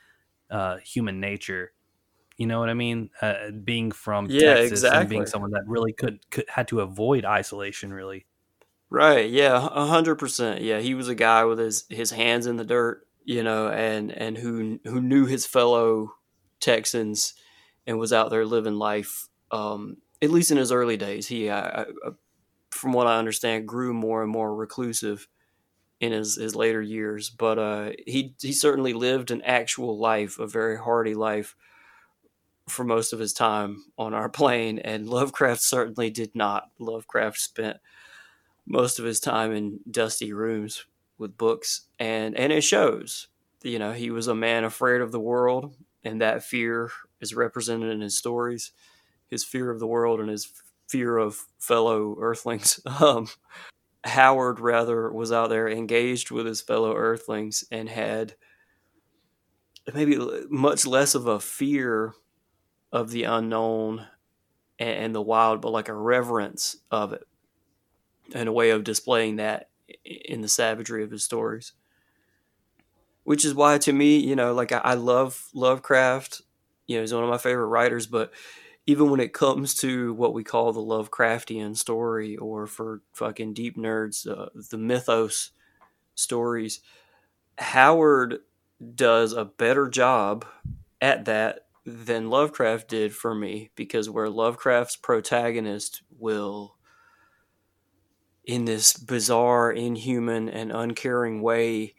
[0.51, 1.73] uh, human nature
[2.37, 3.09] You know what I mean?
[3.21, 7.25] Uh, being from Yeah, Texas and being someone that really could, could had to avoid
[7.25, 7.93] isolation.
[7.93, 8.27] Really,
[8.89, 9.29] Right.
[9.29, 9.67] Yeah.
[9.71, 10.61] A hundred percent.
[10.61, 10.79] Yeah.
[10.79, 14.37] He was a guy with his, his hands in the dirt, you know, and, and
[14.37, 16.13] who, who knew his fellow
[16.59, 17.33] Texans
[17.87, 19.27] and was out there living life.
[19.51, 21.85] Um, at least in his early days, he, I, I,
[22.71, 25.27] from what I understand, grew more and more reclusive
[25.99, 27.29] in his, his later years.
[27.29, 31.55] But uh, he he certainly lived an actual life, a very hardy life
[32.67, 34.79] for most of his time on our plane.
[34.79, 36.71] And Lovecraft certainly did not.
[36.79, 37.77] Lovecraft spent
[38.65, 40.85] most of his time in dusty rooms
[41.17, 43.27] with books, and and it shows.
[43.63, 47.91] You know, he was a man afraid of the world, and that fear is represented
[47.91, 48.71] in his stories.
[49.27, 50.51] His fear of the world and his
[50.87, 52.79] fear of fellow Earthlings.
[53.01, 53.27] Um,
[54.05, 58.35] Howard rather was out there engaged with his fellow Earthlings and had
[59.95, 62.13] maybe much less of a fear
[62.91, 64.05] of the unknown
[64.77, 67.23] and, the wild, but like a reverence of it
[68.33, 69.69] and a way of displaying that
[70.03, 71.73] in the savagery of his stories.
[73.25, 76.41] Which is why, to me, you know, like I, I love Lovecraft.
[76.87, 78.31] You know, he's one of my favorite writers, but
[78.87, 83.75] even when it comes to what we call the Lovecraftian story, or for fucking deep
[83.75, 85.51] nerds, uh, the mythos
[86.13, 86.79] stories,
[87.57, 88.39] Howard
[88.93, 90.45] does a better job
[91.01, 96.75] at that than Lovecraft did for me because where Lovecraft's protagonist will,
[98.43, 101.95] in this bizarre, inhuman, and uncaring way,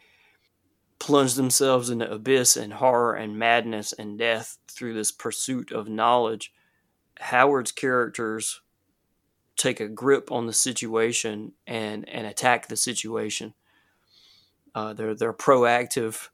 [0.98, 6.52] plunge themselves into abyss and horror and madness and death through this pursuit of knowledge
[7.18, 8.60] Howard's characters
[9.56, 13.54] take a grip on the situation and and attack the situation.
[14.74, 16.28] Uh, they're they're proactive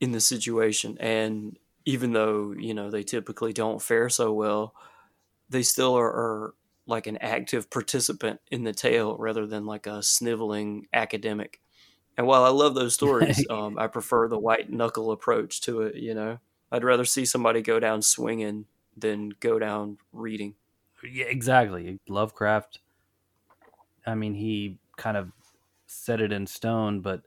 [0.00, 4.74] in the situation, and even though you know they typically don't fare so well,
[5.48, 6.54] they still are, are
[6.86, 11.60] like an active participant in the tale rather than like a sniveling academic.
[12.18, 15.96] And while I love those stories, um, I prefer the white knuckle approach to it.
[15.96, 16.40] You know,
[16.72, 20.56] I'd rather see somebody go down swinging than go down reading.
[21.02, 21.98] yeah, exactly.
[22.08, 22.80] Lovecraft.
[24.06, 25.32] I mean, he kind of
[25.86, 27.22] set it in stone, but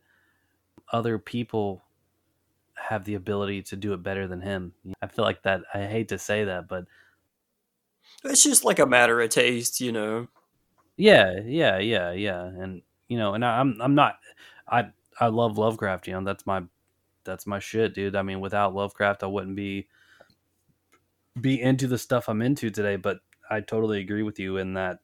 [0.92, 1.84] other people
[2.76, 4.74] have the ability to do it better than him.
[5.02, 5.64] I feel like that.
[5.74, 6.86] I hate to say that, but
[8.24, 10.28] It's just like a matter of taste, you know.
[10.98, 14.20] yeah, yeah, yeah, yeah, and you know, and I, I'm I'm not.
[14.72, 16.08] I I love Lovecraft.
[16.08, 16.64] You know, that's my
[17.24, 18.16] that's my shit, dude.
[18.16, 19.88] I mean, without Lovecraft, I wouldn't be
[21.40, 22.96] be into the stuff I'm into today.
[22.96, 25.00] But I totally agree with you in that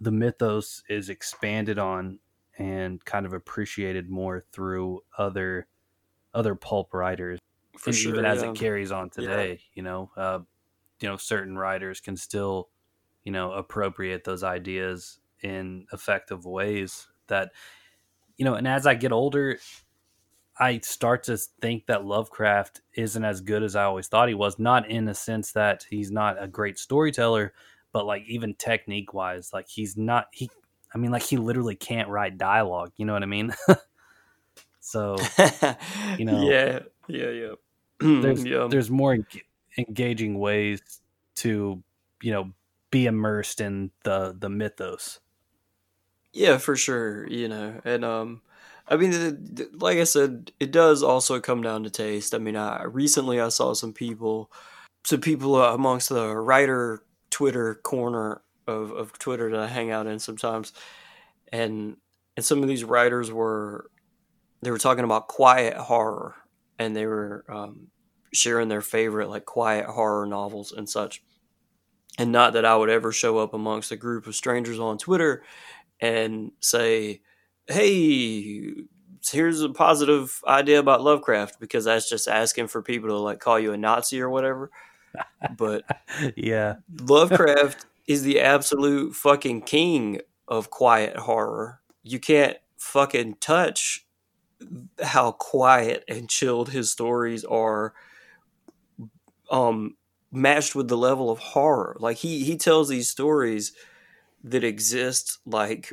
[0.00, 2.18] the mythos is expanded on
[2.58, 5.66] and kind of appreciated more through other
[6.34, 7.38] other pulp writers
[7.78, 10.40] For sure, even as it carries on today you know uh,
[11.00, 12.68] you know certain writers can still
[13.24, 17.52] you know appropriate those ideas in effective ways that
[18.36, 19.58] you know and as i get older
[20.58, 24.58] i start to think that lovecraft isn't as good as i always thought he was
[24.58, 27.52] not in a sense that he's not a great storyteller
[27.92, 30.50] but like even technique wise like he's not he
[30.94, 33.52] i mean like he literally can't write dialogue you know what i mean
[34.82, 35.16] so
[36.18, 37.54] you know, yeah, yeah, yeah.
[38.00, 38.66] there's yeah.
[38.68, 39.26] there's more en-
[39.78, 40.82] engaging ways
[41.36, 41.82] to
[42.20, 42.52] you know
[42.90, 45.20] be immersed in the the mythos
[46.32, 47.26] Yeah, for sure.
[47.28, 48.42] You know, and um,
[48.88, 52.34] I mean, the, the- like I said, it does also come down to taste.
[52.34, 54.50] I mean, I recently I saw some people,
[55.04, 60.06] some people uh, amongst the writer Twitter corner of of Twitter that I hang out
[60.06, 60.72] in sometimes,
[61.52, 61.96] and
[62.36, 63.90] and some of these writers were
[64.62, 66.36] they were talking about quiet horror,
[66.78, 67.88] and they were um,
[68.34, 71.22] sharing their favorite like quiet horror novels and such.
[72.18, 75.42] And not that I would ever show up amongst a group of strangers on Twitter
[76.02, 77.22] and say,
[77.68, 78.74] "Hey,
[79.26, 83.58] here's a positive idea about Lovecraft," because that's just asking for people to like call
[83.58, 84.70] you a Nazi or whatever.
[85.56, 85.84] But
[86.36, 91.80] yeah Lovecraft is the absolute fucking king of quiet horror.
[92.02, 94.06] You can't fucking touch
[95.02, 97.94] how quiet and chilled his stories are
[99.50, 99.96] um
[100.32, 101.96] matched with the level of horror.
[102.00, 103.72] Like he he tells these stories
[104.44, 105.92] that exist like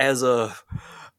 [0.00, 0.54] as a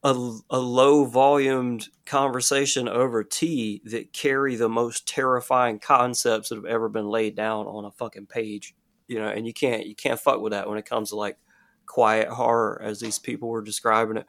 [0.03, 6.65] a, a low volumed conversation over tea that carry the most terrifying concepts that have
[6.65, 8.75] ever been laid down on a fucking page
[9.07, 11.37] you know and you can't you can't fuck with that when it comes to like
[11.85, 14.25] quiet horror as these people were describing it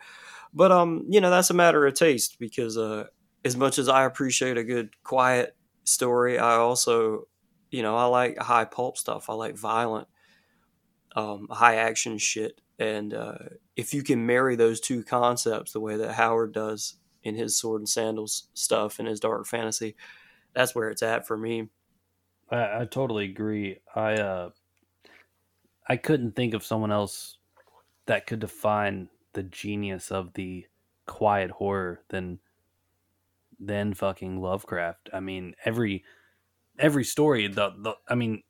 [0.53, 3.05] but um you know that's a matter of taste because uh
[3.45, 7.27] as much as i appreciate a good quiet story i also
[7.75, 9.29] you know, I like high pulp stuff.
[9.29, 10.07] I like violent,
[11.15, 12.61] um, high action shit.
[12.79, 13.39] And uh,
[13.77, 17.81] if you can marry those two concepts the way that Howard does in his Sword
[17.81, 19.95] and Sandals stuff and his dark fantasy,
[20.55, 21.69] that's where it's at for me.
[22.51, 23.79] I, I totally agree.
[23.95, 24.51] I uh,
[25.89, 27.39] I couldn't think of someone else
[28.07, 30.67] that could define the genius of the
[31.07, 32.39] quiet horror than
[33.59, 35.11] than fucking Lovecraft.
[35.13, 36.05] I mean, every
[36.79, 38.43] every story the, the I mean,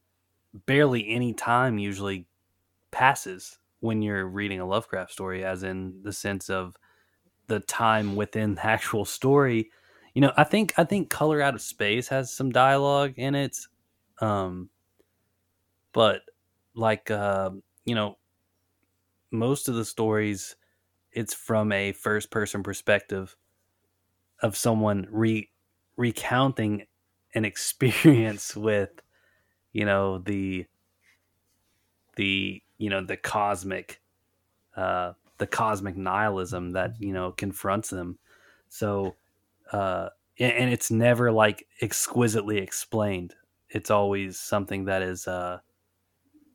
[0.67, 2.27] barely any time usually
[2.95, 6.77] passes when you're reading a Lovecraft story as in the sense of
[7.49, 9.71] the time within the actual story.
[10.15, 13.59] You know, I think I think Color Out of Space has some dialogue in it.
[14.21, 14.71] Um
[15.93, 16.23] but
[16.75, 17.51] like uh,
[17.85, 18.19] you know,
[19.31, 20.57] most of the stories
[21.13, 23.37] it's from a first person perspective
[24.43, 25.49] of someone re
[25.97, 26.87] recounting
[27.35, 28.91] an experience with
[29.73, 30.67] you know the
[32.17, 34.01] the you know the cosmic
[34.77, 38.19] uh the cosmic nihilism that you know confronts them
[38.69, 39.15] so
[39.73, 40.09] uh
[40.39, 43.35] and it's never like exquisitely explained
[43.71, 45.59] it's always something that is uh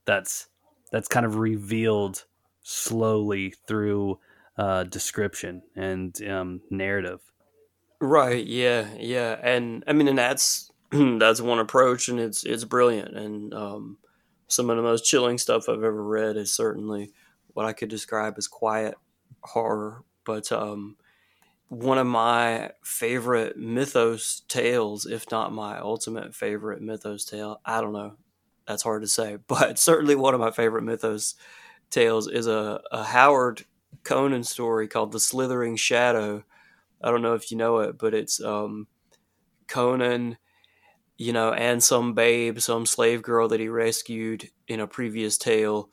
[0.06, 0.48] that's
[0.92, 2.26] that's kind of revealed
[2.64, 4.20] slowly through
[4.58, 7.22] uh description and um narrative
[8.02, 8.46] Right.
[8.46, 8.88] Yeah.
[8.98, 9.40] Yeah.
[9.42, 13.16] And I mean, and that's that's one approach, and it's it's brilliant.
[13.16, 13.98] And um,
[14.50, 17.12] some of the most chilling stuff I've ever read is certainly
[17.54, 18.96] what I could describe as quiet
[19.42, 20.04] horror.
[20.26, 20.98] But um,
[21.70, 27.94] one of my favorite mythos tales, if not my ultimate favorite mythos tale, I don't
[27.94, 28.18] know.
[28.68, 31.36] That's hard to say, but certainly one of my favorite mythos
[31.90, 33.66] tales is a, a Howard
[34.04, 36.44] Conan story called The Slithering Shadow
[37.02, 38.88] I don't know if you know it, but it's um,
[39.68, 40.38] Conan,
[41.20, 45.92] you know, and some babe, some slave girl that he rescued in a previous tale.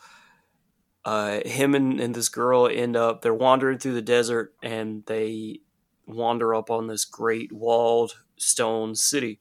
[1.05, 5.59] Uh, him and, and this girl end up, they're wandering through the desert and they
[6.07, 9.41] wander up on this great walled stone city.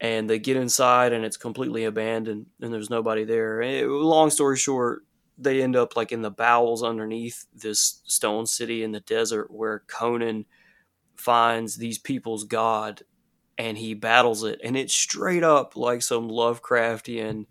[0.00, 3.62] And they get inside and it's completely abandoned and there's nobody there.
[3.62, 5.04] And long story short,
[5.38, 9.84] they end up like in the bowels underneath this stone city in the desert where
[9.86, 10.44] Conan
[11.14, 13.02] finds these people's god
[13.62, 17.46] and he battles it and it's straight up like some Lovecraftian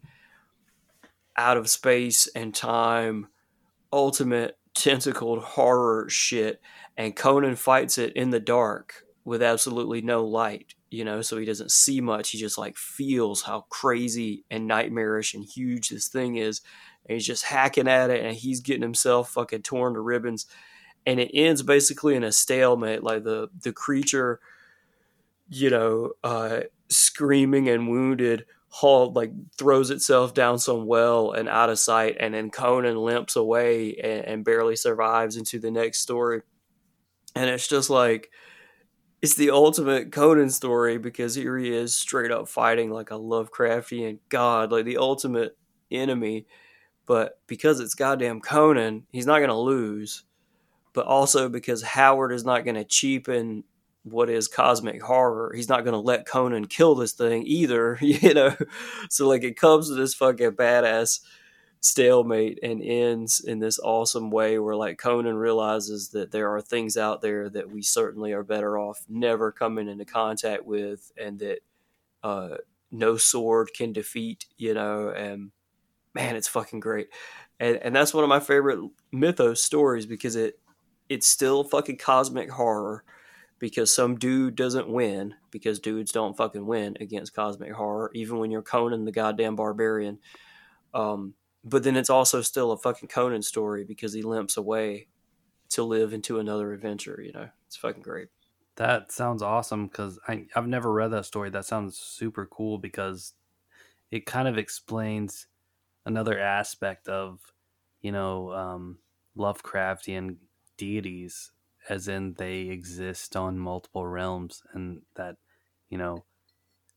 [1.38, 3.30] out of space and time
[3.94, 6.60] ultimate tentacled horror shit
[6.98, 11.46] and Conan fights it in the dark with absolutely no light you know so he
[11.46, 12.32] doesn't see much.
[12.32, 16.60] He just like feels how crazy and nightmarish and huge this thing is
[17.06, 20.46] and he's just hacking at it and he's getting himself fucking torn to ribbons
[21.06, 24.42] and it ends basically in a stalemate like the the creature
[25.52, 31.70] you know uh screaming and wounded haul like throws itself down some well and out
[31.70, 36.42] of sight and then conan limps away and, and barely survives into the next story
[37.36, 38.30] and it's just like
[39.22, 44.18] it's the ultimate Conan story because here he is straight up fighting like a Lovecraftian
[44.30, 45.56] god, like the ultimate
[45.92, 46.48] enemy.
[47.06, 50.24] But because it's goddamn Conan, he's not going to lose
[50.94, 53.64] but also because Howard is not going to cheapen
[54.04, 55.54] what is cosmic horror.
[55.56, 58.56] He's not going to let Conan kill this thing either, you know.
[59.10, 61.20] So like it comes to this fucking badass
[61.82, 66.96] stalemate and ends in this awesome way where like Conan realizes that there are things
[66.96, 71.60] out there that we certainly are better off never coming into contact with and that
[72.24, 72.56] uh
[72.92, 75.50] no sword can defeat, you know, and
[76.14, 77.08] man, it's fucking great.
[77.60, 78.80] And and that's one of my favorite
[79.12, 80.60] mythos stories because it
[81.10, 83.04] it's still fucking cosmic horror
[83.62, 88.50] because some dude doesn't win because dudes don't fucking win against cosmic horror even when
[88.50, 90.18] you're Conan the goddamn barbarian.
[90.96, 95.08] Um, but then it's also still a fucking Conan story because he limps away
[95.70, 97.22] to live into another adventure.
[97.24, 98.30] You know, it's fucking great.
[98.78, 101.52] That sounds awesome because I've never read that story.
[101.52, 103.34] That sounds super cool because
[104.10, 105.46] it kind of explains
[106.08, 107.40] another aspect of,
[108.02, 108.98] you know, um,
[109.38, 110.38] Lovecraftian
[110.78, 111.52] deities
[111.90, 115.36] as in they exist on multiple realms and that
[115.90, 116.24] you know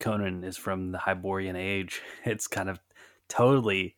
[0.00, 2.02] conan is from the hyborian age.
[2.24, 2.80] It's kind of
[3.28, 3.96] totally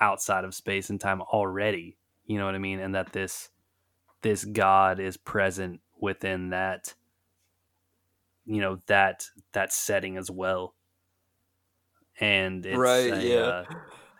[0.00, 1.96] outside of space and time already
[2.26, 2.80] you know what i mean?
[2.80, 3.50] And that this
[4.22, 6.94] this god is present within that
[8.44, 10.74] you know that that setting as well.
[12.20, 13.40] And it's right a, yeah.
[13.40, 13.64] uh,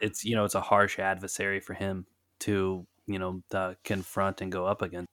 [0.01, 2.07] it's you know it's a harsh adversary for him
[2.41, 5.09] to you know uh, confront and go up against.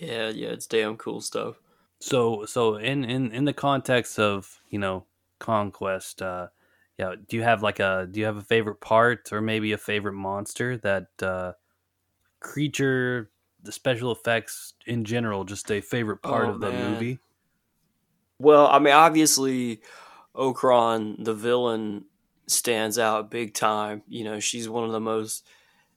[0.00, 1.60] Yeah, yeah, it's damn cool stuff.
[2.00, 5.06] So so in in in the context of you know
[5.38, 6.48] conquest, uh,
[6.98, 7.14] yeah.
[7.28, 10.14] Do you have like a do you have a favorite part or maybe a favorite
[10.14, 11.52] monster that uh,
[12.40, 17.20] creature, the special effects in general, just a favorite part Oh, of the movie?
[18.38, 19.82] Well, I mean, obviously,
[20.34, 22.06] Ocron, the villain,
[22.48, 24.02] stands out big time.
[24.08, 25.46] You know, she's one of the most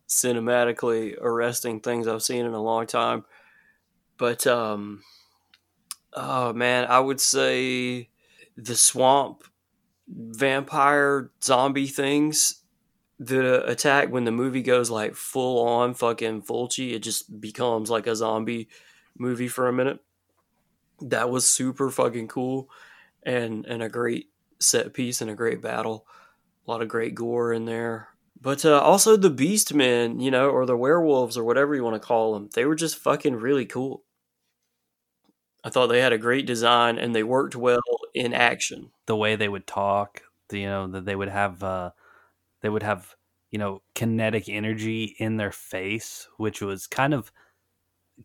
[0.07, 3.25] cinematically arresting things I've seen in a long time.
[4.17, 5.03] But, um,
[6.13, 8.09] oh man, I would say
[8.57, 9.43] the swamp
[10.07, 12.61] vampire zombie things
[13.19, 18.07] that attack when the movie goes like full on fucking Fulci, it just becomes like
[18.07, 18.67] a zombie
[19.17, 19.99] movie for a minute.
[21.01, 22.69] That was super fucking cool
[23.23, 26.07] and and a great set piece and a great battle.
[26.67, 28.09] A lot of great gore in there.
[28.39, 32.05] But uh, also the Beastmen, you know, or the werewolves or whatever you want to
[32.05, 34.03] call them, they were just fucking really cool.
[35.65, 37.81] I thought they had a great design and they worked well
[38.15, 38.91] in action.
[39.07, 41.91] The way they would talk, you know, that they would have uh,
[42.61, 43.15] they would have
[43.51, 47.31] you know kinetic energy in their face, which was kind of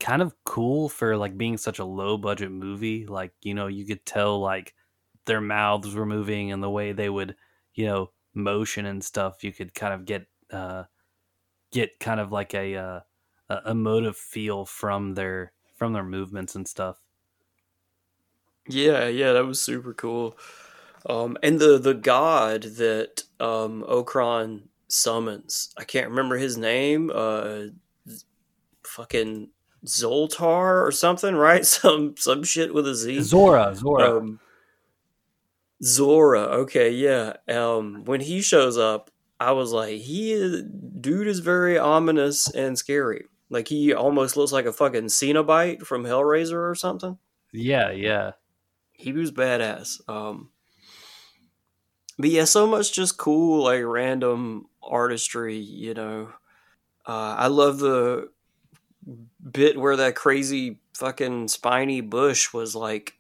[0.01, 3.07] kind of cool for like being such a low budget movie.
[3.07, 4.74] Like you know, you could tell like
[5.26, 7.36] their mouths were moving and the way they would
[7.74, 9.45] you know motion and stuff.
[9.45, 10.84] You could kind of get uh,
[11.72, 13.01] get kind of like a uh,
[13.51, 16.99] a emotive feel from their from their movements and stuff.
[18.72, 20.36] Yeah, yeah, that was super cool.
[21.08, 27.10] Um, and the the god that um, Ocron summons, I can't remember his name.
[27.14, 27.68] Uh,
[28.84, 29.48] fucking
[29.86, 31.64] Zoltar or something, right?
[31.66, 33.22] Some some shit with a Z.
[33.22, 34.18] Zora, Zora.
[34.18, 34.40] Um,
[35.82, 36.40] Zora.
[36.40, 37.34] Okay, yeah.
[37.48, 40.62] Um, when he shows up, I was like, he is,
[41.00, 43.24] dude is very ominous and scary.
[43.48, 47.18] Like he almost looks like a fucking Cenobite from Hellraiser or something.
[47.52, 48.32] yeah, yeah.
[49.01, 50.01] He was badass.
[50.09, 50.51] Um,
[52.18, 55.57] but yeah, so much just cool, like random artistry.
[55.57, 56.28] You know,
[57.07, 58.30] uh, I love the
[59.51, 63.14] bit where that crazy fucking spiny bush was like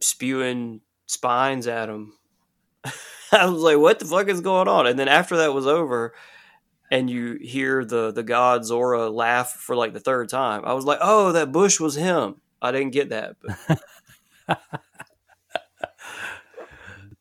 [0.00, 2.14] spewing spines at him.
[3.32, 6.14] I was like, "What the fuck is going on?" And then after that was over,
[6.90, 10.86] and you hear the the god Zora laugh for like the third time, I was
[10.86, 13.82] like, "Oh, that bush was him." I didn't get that, but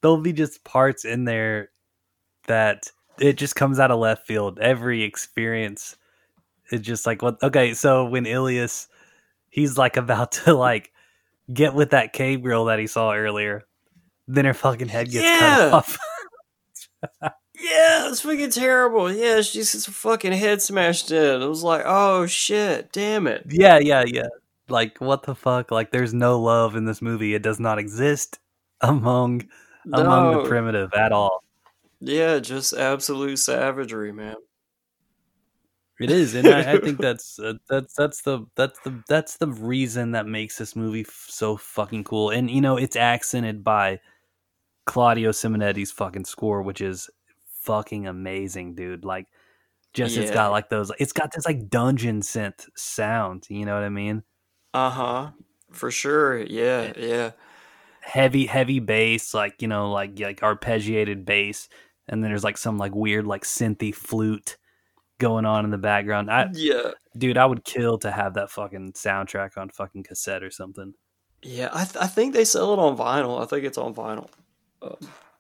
[0.02, 1.70] There'll be just parts in there
[2.48, 4.60] that it just comes out of left field.
[4.60, 5.96] Every experience,
[6.72, 7.42] it's just like what?
[7.42, 8.88] Okay, so when Ilias,
[9.50, 10.92] he's like about to like
[11.54, 13.64] get with that cave girl that he saw earlier,
[14.28, 15.40] then her fucking head gets Yeah.
[15.40, 15.98] cut off.
[17.60, 19.12] Yeah, it's fucking terrible.
[19.12, 21.42] Yeah, she gets her fucking head smashed in.
[21.42, 23.46] It was like, oh shit, damn it.
[23.50, 24.28] yeah, yeah, yeah.
[24.70, 25.72] Like what the fuck?
[25.72, 27.34] Like there's no love in this movie.
[27.34, 28.38] It does not exist
[28.82, 29.48] among
[29.94, 30.42] among No.
[30.44, 31.44] the primitive at all.
[32.00, 34.36] Yeah, just absolute savagery, man.
[36.00, 39.48] It is, and I, I think that's uh, that's that's the that's the that's the
[39.48, 42.30] reason that makes this movie f- so fucking cool.
[42.30, 44.00] And you know, it's accented by
[44.86, 47.10] Claudio Simonetti's fucking score, which is
[47.62, 49.04] fucking amazing, dude.
[49.06, 49.26] Like,
[49.94, 53.48] just it's got like those, it's got this like dungeon synth sound.
[53.50, 54.22] You know what I mean?
[54.76, 55.32] Uh huh.
[55.72, 56.38] For sure.
[56.38, 57.32] Yeah, yeah.
[58.08, 61.68] Heavy, heavy bass, like you know, like like arpeggiated bass,
[62.08, 64.56] and then there's like some like weird like synthy flute
[65.20, 66.32] going on in the background.
[66.32, 66.92] I, Yeah.
[67.18, 70.94] dude, I would kill to have that fucking soundtrack on fucking cassette or something.
[71.42, 73.42] Yeah, I, th- I think they sell it on vinyl.
[73.42, 74.30] I think it's on vinyl.
[74.82, 74.96] Um,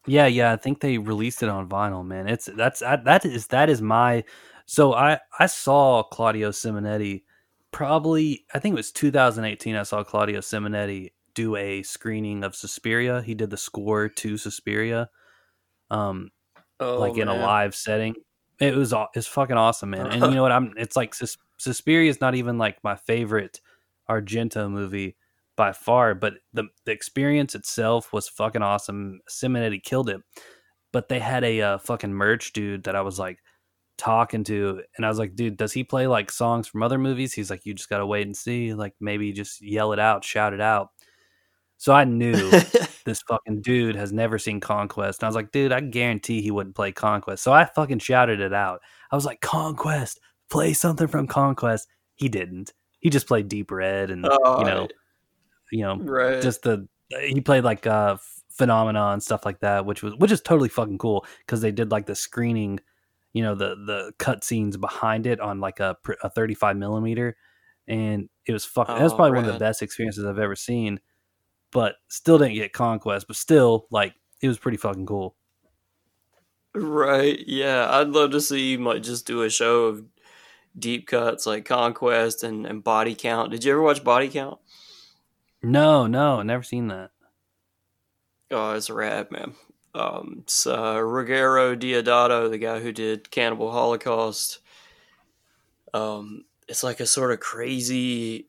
[0.05, 2.27] Yeah, yeah, I think they released it on vinyl, man.
[2.27, 4.23] It's that's I, that is that is my
[4.65, 7.23] so I I saw Claudio Simonetti
[7.71, 13.21] probably I think it was 2018 I saw Claudio Simonetti do a screening of Suspiria.
[13.21, 15.09] He did the score to Suspiria.
[15.91, 16.31] Um
[16.79, 18.15] oh, like in a live setting.
[18.59, 20.07] It was it's fucking awesome, man.
[20.07, 20.51] And you know what?
[20.51, 23.61] I'm it's like Sus- Suspiria is not even like my favorite
[24.09, 25.15] Argento movie
[25.55, 29.19] by far, but the the experience itself was fucking awesome.
[29.29, 30.21] Simonetti killed it.
[30.91, 33.37] But they had a uh, fucking merch dude that I was like
[33.99, 37.33] talking to, and I was like, dude, does he play like songs from other movies?
[37.33, 38.73] He's like, you just gotta wait and see.
[38.73, 40.89] Like maybe just yell it out, shout it out.
[41.77, 42.33] So I knew
[43.05, 45.21] this fucking dude has never seen Conquest.
[45.21, 47.43] And I was like, dude, I guarantee he wouldn't play Conquest.
[47.43, 48.81] So I fucking shouted it out.
[49.11, 50.19] I was like, Conquest,
[50.49, 51.87] play something from Conquest.
[52.15, 52.73] He didn't.
[52.99, 54.87] He just played Deep Red and Oh, you know,
[55.71, 56.41] you know, right.
[56.41, 56.87] just the
[57.21, 58.17] he played like uh
[58.49, 61.91] phenomena and stuff like that, which was which is totally fucking cool because they did
[61.91, 62.79] like the screening,
[63.33, 67.37] you know, the the cut scenes behind it on like a a 35 millimeter,
[67.87, 68.95] and it was fucking.
[68.95, 70.99] that was Oh, probably one of the best experiences I've ever seen.
[71.71, 75.35] But still didn't get conquest, but still like it was pretty fucking cool.
[76.73, 77.39] Right.
[77.45, 77.87] Yeah.
[77.89, 80.05] I'd love to see you like just do a show of
[80.77, 83.51] deep cuts like Conquest and, and Body Count.
[83.51, 84.59] Did you ever watch Body Count?
[85.63, 87.11] No, no, never seen that.
[88.51, 89.55] Oh, it's rad, man.
[89.93, 94.59] Um, it's uh, Ruggero Deodato, the guy who did Cannibal Holocaust.
[95.93, 98.47] Um, it's like a sort of crazy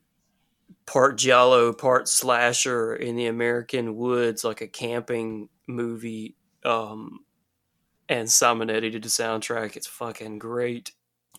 [0.89, 6.35] part giallo, part slasher in the American woods, like a camping movie.
[6.65, 7.21] Um,
[8.09, 9.77] and Simonetti did the soundtrack.
[9.77, 10.93] It's fucking great.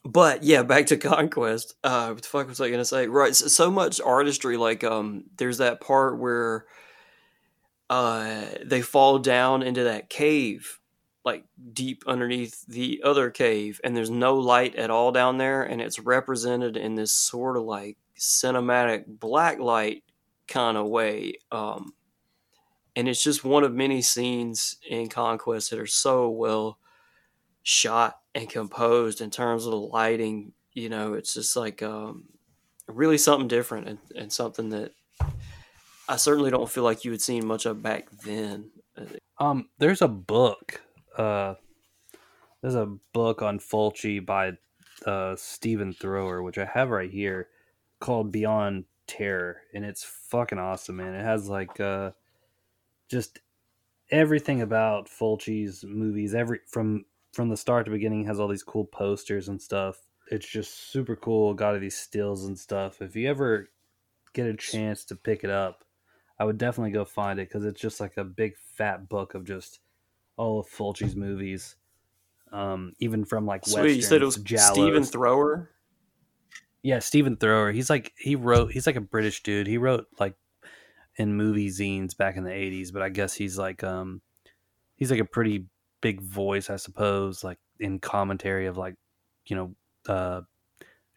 [0.05, 1.73] But yeah, back to Conquest.
[1.83, 3.07] Uh, what the fuck was I gonna say?
[3.07, 4.55] Right, so, so much artistry.
[4.55, 6.65] Like, um, there's that part where
[7.89, 10.79] uh, they fall down into that cave,
[11.25, 11.43] like
[11.73, 15.99] deep underneath the other cave, and there's no light at all down there, and it's
[15.99, 20.03] represented in this sort of like cinematic blacklight
[20.47, 21.33] kind of way.
[21.51, 21.93] Um,
[22.95, 26.77] and it's just one of many scenes in Conquest that are so well
[27.63, 30.53] shot and composed in terms of the lighting.
[30.73, 32.25] You know, it's just like um,
[32.87, 34.91] really something different and, and something that
[36.07, 38.71] I certainly don't feel like you had seen much of back then.
[39.37, 40.81] Um, there's a book.
[41.17, 41.55] Uh,
[42.61, 44.53] there's a book on Fulci by
[45.05, 47.47] uh, Stephen Thrower, which I have right here,
[47.99, 51.13] called Beyond Terror, and it's fucking awesome, man.
[51.13, 52.11] It has like uh,
[53.09, 53.39] just
[54.11, 58.85] everything about Fulci's movies, every from from the start to beginning, has all these cool
[58.85, 59.97] posters and stuff.
[60.31, 61.53] It's just super cool.
[61.53, 63.01] Got all these stills and stuff.
[63.01, 63.69] If you ever
[64.33, 65.83] get a chance to pick it up,
[66.37, 69.43] I would definitely go find it because it's just like a big fat book of
[69.43, 69.79] just
[70.37, 71.75] all of Fulci's movies.
[72.51, 74.71] Um, even from like Sweet, Westerns, you said it was Giallos.
[74.71, 75.69] Stephen Thrower.
[76.83, 77.71] Yeah, Stephen Thrower.
[77.71, 78.71] He's like he wrote.
[78.71, 79.67] He's like a British dude.
[79.67, 80.35] He wrote like
[81.15, 84.21] in movie zines back in the '80s, but I guess he's like um
[84.95, 85.65] he's like a pretty
[86.01, 88.95] big voice, I suppose, like in commentary of like
[89.45, 89.75] you know
[90.07, 90.41] uh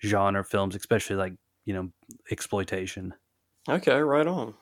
[0.05, 1.35] genre films, especially like
[1.65, 1.91] you know
[2.31, 3.15] exploitation.
[3.69, 4.55] Okay, right on.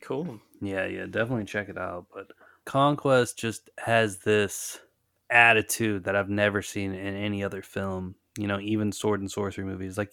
[0.00, 0.40] Cool.
[0.60, 2.06] Yeah, yeah, definitely check it out.
[2.14, 2.28] But
[2.64, 4.78] Conquest just has this
[5.30, 8.14] attitude that I've never seen in any other film.
[8.38, 9.98] You know, even sword and sorcery movies.
[9.98, 10.12] Like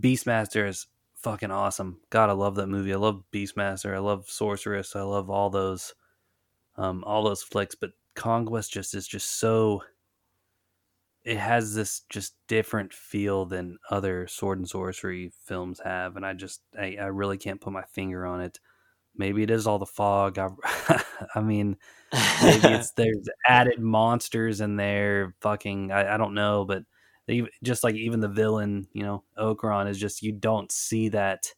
[0.00, 0.86] Beastmaster is
[1.16, 2.00] fucking awesome.
[2.10, 2.92] God, I love that movie.
[2.92, 3.94] I love Beastmaster.
[3.94, 4.96] I love Sorceress.
[4.96, 5.94] I love all those
[6.76, 9.82] um all those flicks, but Conquest just is just so
[11.24, 16.34] it has this just different feel than other sword and sorcery films have and I
[16.34, 18.58] just I, I really can't put my finger on it
[19.16, 20.38] maybe it is all the fog.
[20.38, 20.48] I,
[21.34, 21.76] I mean,
[22.42, 25.34] maybe it's there's added monsters in there.
[25.40, 26.84] Fucking, I, I don't know, but
[27.62, 31.52] just like even the villain, you know, Ocron is just you don't see that.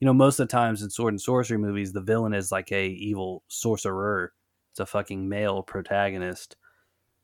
[0.00, 2.72] You know, most of the times in sword and sorcery movies, the villain is like
[2.72, 4.32] a evil sorcerer.
[4.72, 6.56] It's a fucking male protagonist,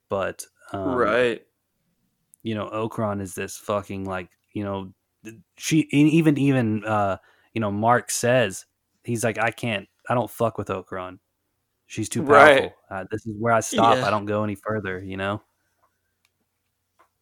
[0.09, 1.43] but um, right.
[2.43, 4.93] You know, Ocron is this fucking like you know,
[5.59, 7.17] she even even uh,
[7.53, 8.67] you know Mark says
[9.03, 11.19] he's like, I can't, I don't fuck with Ocron.
[11.87, 12.73] She's too powerful.
[12.91, 13.01] Right.
[13.01, 13.97] Uh, this is where I stop.
[13.97, 14.07] Yeah.
[14.07, 15.03] I don't go any further.
[15.03, 15.43] You know.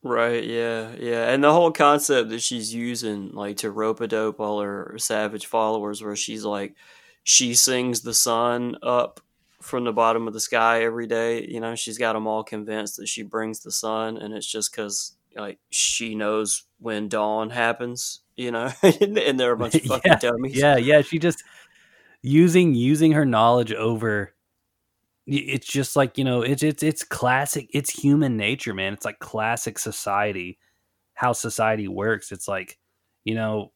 [0.03, 1.28] Right, yeah, yeah.
[1.30, 5.46] And the whole concept that she's using, like, to rope a dope all her savage
[5.46, 6.76] followers, where she's like,
[7.24, 9.20] she sings the sun up
[9.61, 11.44] from the bottom of the sky every day.
[11.46, 14.70] You know, she's got them all convinced that she brings the sun, and it's just
[14.70, 20.12] because, like, she knows when dawn happens, you know, and they're a bunch of fucking
[20.12, 20.57] yeah, dummies.
[20.57, 21.03] yeah, yeah.
[21.03, 21.42] She just
[22.22, 24.32] using using her knowledge over.
[25.31, 27.68] It's just like you know, it's it's it's classic.
[27.74, 28.95] It's human nature, man.
[28.95, 30.59] It's like classic society,
[31.14, 32.33] how society works.
[32.33, 32.79] It's like
[33.24, 33.72] you know,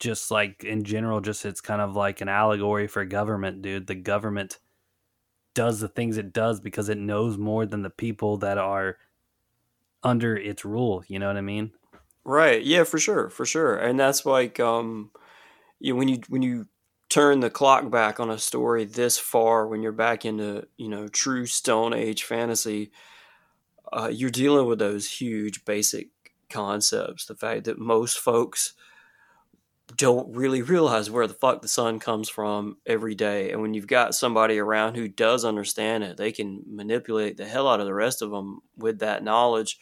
[0.00, 3.86] just like in general, just it's kind of like an allegory for government, dude.
[3.86, 4.58] The government
[5.54, 8.98] does the things it does because it knows more than the people that are
[10.02, 11.04] under its rule.
[11.06, 11.72] You know what I mean?
[12.24, 12.62] Right.
[12.62, 13.76] Yeah, for sure, for sure.
[13.76, 15.10] And that's like um
[15.80, 16.66] you know, when you when you
[17.12, 21.06] turn the clock back on a story this far when you're back into, you know,
[21.08, 22.90] true stone age fantasy,
[23.92, 26.08] uh, you're dealing with those huge basic
[26.48, 27.26] concepts.
[27.26, 28.72] The fact that most folks
[29.98, 33.50] don't really realize where the fuck the sun comes from every day.
[33.50, 37.68] And when you've got somebody around who does understand it, they can manipulate the hell
[37.68, 39.78] out of the rest of them with that knowledge.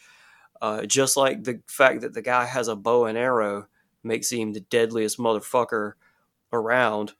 [0.61, 3.67] Uh, just like the fact that the guy has a bow and arrow
[4.03, 5.93] makes him the deadliest motherfucker
[6.51, 7.13] around.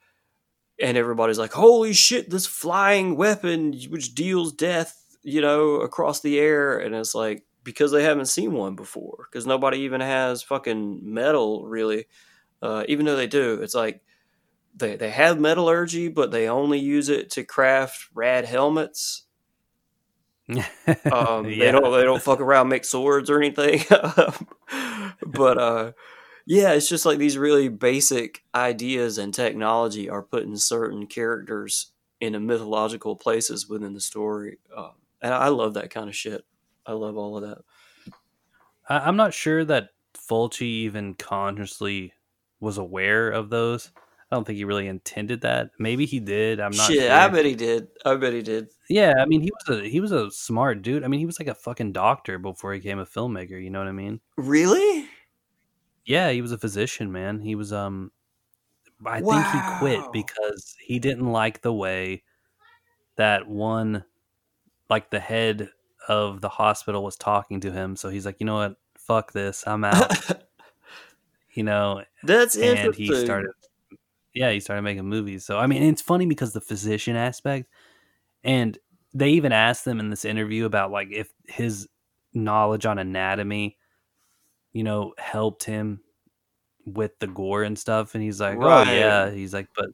[0.81, 6.39] And everybody's like, holy shit, this flying weapon which deals death, you know, across the
[6.39, 6.77] air.
[6.79, 11.65] And it's like, because they haven't seen one before, because nobody even has fucking metal
[11.67, 12.05] really.
[12.61, 14.01] Uh, even though they do, it's like
[14.75, 19.25] they, they have metallurgy, but they only use it to craft rad helmets
[21.11, 21.65] Um, Yeah.
[21.65, 23.83] They don't they don't fuck around, make swords or anything.
[25.25, 25.91] but uh,
[26.51, 32.41] yeah, it's just like these really basic ideas and technology are putting certain characters into
[32.41, 34.91] mythological places within the story, um,
[35.21, 36.43] and I love that kind of shit.
[36.85, 37.59] I love all of that.
[38.89, 42.11] I, I'm not sure that Fulci even consciously
[42.59, 43.89] was aware of those.
[44.29, 45.69] I don't think he really intended that.
[45.79, 46.59] Maybe he did.
[46.59, 47.11] I'm not shit, sure.
[47.13, 47.87] I bet he did.
[48.03, 48.67] I bet he did.
[48.89, 51.05] Yeah, I mean, he was a he was a smart dude.
[51.05, 53.61] I mean, he was like a fucking doctor before he became a filmmaker.
[53.63, 54.19] You know what I mean?
[54.35, 55.07] Really?
[56.05, 57.39] Yeah, he was a physician, man.
[57.39, 58.11] He was um,
[59.05, 62.23] I think he quit because he didn't like the way
[63.17, 64.03] that one,
[64.89, 65.69] like the head
[66.07, 67.95] of the hospital was talking to him.
[67.95, 68.75] So he's like, you know what?
[68.97, 69.63] Fuck this.
[69.67, 70.11] I'm out.
[71.53, 73.05] you know, That's and interesting.
[73.05, 73.51] he started
[74.33, 77.69] yeah he started making movies so i mean it's funny because the physician aspect
[78.43, 78.77] and
[79.13, 81.87] they even asked them in this interview about like if his
[82.33, 83.77] knowledge on anatomy
[84.73, 86.01] you know helped him
[86.85, 88.87] with the gore and stuff and he's like Right.
[88.87, 89.87] oh yeah he's like but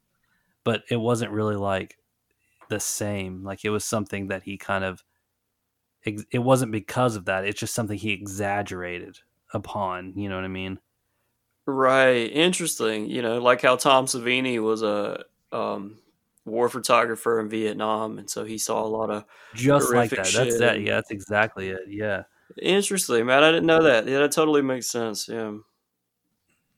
[0.63, 1.97] but it wasn't really like
[2.69, 5.03] the same like it was something that he kind of
[6.03, 9.17] it wasn't because of that it's just something he exaggerated
[9.53, 10.79] upon you know what i mean
[11.69, 13.09] Right, interesting.
[13.09, 15.97] You know, like how Tom Savini was a um,
[16.45, 20.31] war photographer in Vietnam, and so he saw a lot of just like that.
[20.33, 20.79] That's that.
[20.79, 21.81] Yeah, that's exactly it.
[21.89, 22.23] Yeah,
[22.61, 23.43] interesting, man.
[23.43, 24.07] I didn't know that.
[24.07, 25.27] Yeah, that totally makes sense.
[25.27, 25.53] Yeah,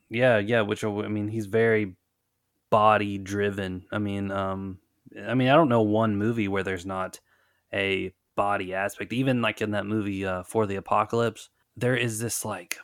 [0.10, 0.62] yeah, yeah.
[0.62, 1.96] Which I mean, he's very
[2.70, 3.86] body driven.
[3.92, 4.80] I mean, um,
[5.28, 7.20] I mean, I don't know one movie where there's not
[7.74, 9.14] a body aspect.
[9.14, 12.78] Even like in that movie uh, for the apocalypse, there is this like,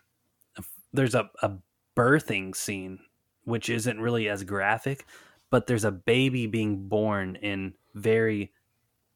[0.94, 1.52] there's a, a
[1.96, 3.00] birthing scene
[3.44, 5.06] which isn't really as graphic,
[5.50, 8.52] but there's a baby being born in very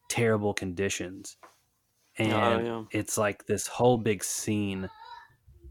[0.08, 1.38] terrible conditions.
[2.20, 2.60] And Oh,
[2.92, 3.00] yeah.
[3.00, 4.90] it's like this whole big scene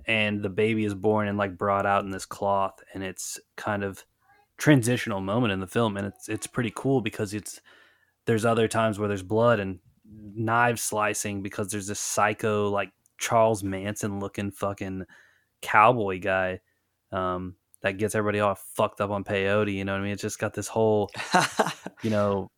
[0.06, 3.84] and the baby is born and like brought out in this cloth and it's kind
[3.84, 4.02] of
[4.56, 7.60] transitional moment in the film and it's it's pretty cool because it's
[8.24, 9.78] there's other times where there's blood and
[10.34, 15.04] knife slicing because there's this psycho like Charles Manson looking fucking
[15.60, 16.60] cowboy guy
[17.12, 20.22] um that gets everybody all fucked up on peyote you know what I mean it's
[20.22, 21.10] just got this whole
[22.02, 22.50] you know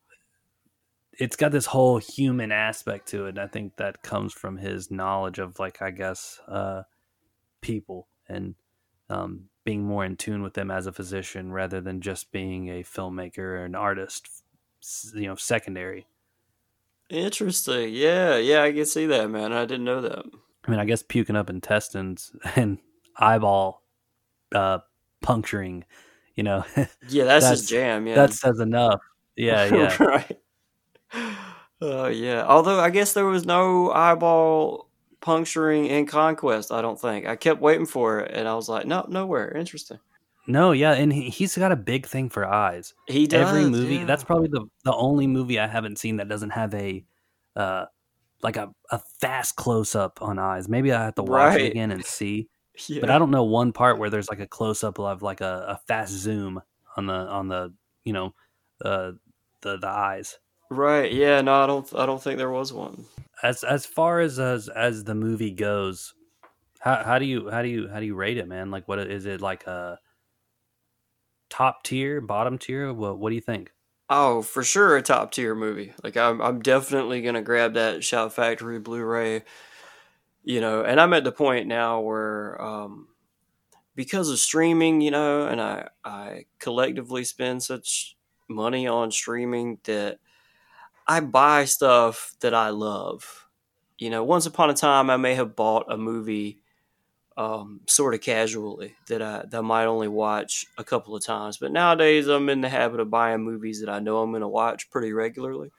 [1.21, 4.91] it's got this whole human aspect to it and i think that comes from his
[4.91, 6.83] knowledge of like i guess uh
[7.61, 8.55] people and
[9.11, 12.83] um being more in tune with them as a physician rather than just being a
[12.83, 14.29] filmmaker or an artist
[15.15, 16.07] you know secondary
[17.11, 17.93] interesting.
[17.93, 19.53] Yeah, yeah, I can see that, man.
[19.53, 20.25] I didn't know that.
[20.65, 22.79] i mean i guess puking up intestines and
[23.17, 23.83] eyeball
[24.55, 24.79] uh
[25.21, 25.85] puncturing
[26.35, 26.65] you know
[27.09, 28.07] Yeah, that's, That's- his jam.
[28.07, 29.01] Yeah, that says enough
[29.37, 30.39] yeah yeah right.
[31.83, 32.45] Oh yeah.
[32.47, 34.91] Although I guess there was no eyeball
[35.23, 36.71] puncturing in Conquest.
[36.73, 37.27] I don't think.
[37.27, 39.57] I kept waiting for it, and I was like, no, nowhere.
[39.57, 39.99] Interesting.
[40.47, 43.97] no yeah and he, he's got a big thing for eyes He does every movie
[43.97, 44.05] yeah.
[44.05, 47.05] that's probably the the only movie i haven't seen that doesn't have a
[47.57, 47.85] uh
[48.43, 51.61] like a, a fast close up on eyes maybe i have to watch Right.
[51.61, 52.49] it again and see
[52.89, 53.01] Yeah.
[53.01, 55.65] but i don't know one part where there's like a close up of like a,
[55.69, 56.61] a fast zoom
[56.97, 57.73] on the on the
[58.05, 58.35] you know
[58.85, 59.13] uh
[59.61, 60.39] the the eyes
[60.71, 61.13] Right.
[61.13, 61.41] Yeah.
[61.41, 61.95] No, I don't.
[61.95, 63.05] I don't think there was one.
[63.43, 66.15] as as far as as as the movie goes
[66.81, 68.99] how how do you how do you how do you rate it man like what
[68.99, 69.99] is it like a
[71.51, 73.73] top tier bottom tier what what do you think
[74.13, 75.93] Oh, for sure, a top tier movie.
[76.03, 79.45] Like I'm, I'm definitely gonna grab that Shout Factory Blu-ray.
[80.43, 83.09] You know, and I'm at the point now where, um,
[83.95, 88.17] because of streaming, you know, and I, I collectively spend such
[88.49, 90.19] money on streaming that
[91.11, 93.49] I buy stuff that I love.
[93.99, 96.63] You know, once upon a time, I may have bought a movie
[97.37, 101.59] um, sort of casually that I that I might only watch a couple of times.
[101.59, 104.49] But nowadays, I'm in the habit of buying movies that I know I'm going to
[104.49, 105.73] watch pretty regularly.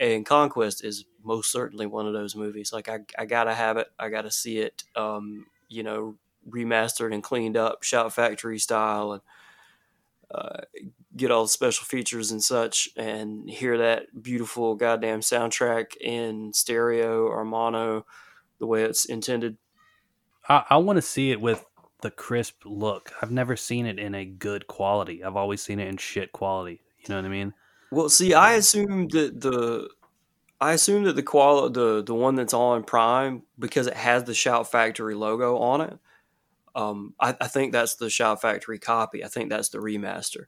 [0.00, 2.72] And Conquest is most certainly one of those movies.
[2.72, 3.88] Like I, I gotta have it.
[3.98, 4.84] I gotta see it.
[4.96, 6.16] Um, you know,
[6.48, 9.22] remastered and cleaned up, Shout Factory style, and
[10.34, 10.60] uh,
[11.16, 17.26] get all the special features and such, and hear that beautiful goddamn soundtrack in stereo
[17.26, 18.04] or mono,
[18.58, 19.56] the way it's intended.
[20.48, 21.64] I, I want to see it with
[22.02, 23.12] the crisp look.
[23.22, 25.22] I've never seen it in a good quality.
[25.22, 26.82] I've always seen it in shit quality.
[26.98, 27.54] You know what I mean?
[27.90, 29.88] Well, see, I assume that the
[30.60, 34.34] I assume that the qual the the one that's on Prime because it has the
[34.34, 35.98] Shout Factory logo on it.
[36.74, 39.24] Um, I, I think that's the Shout Factory copy.
[39.24, 40.46] I think that's the remaster.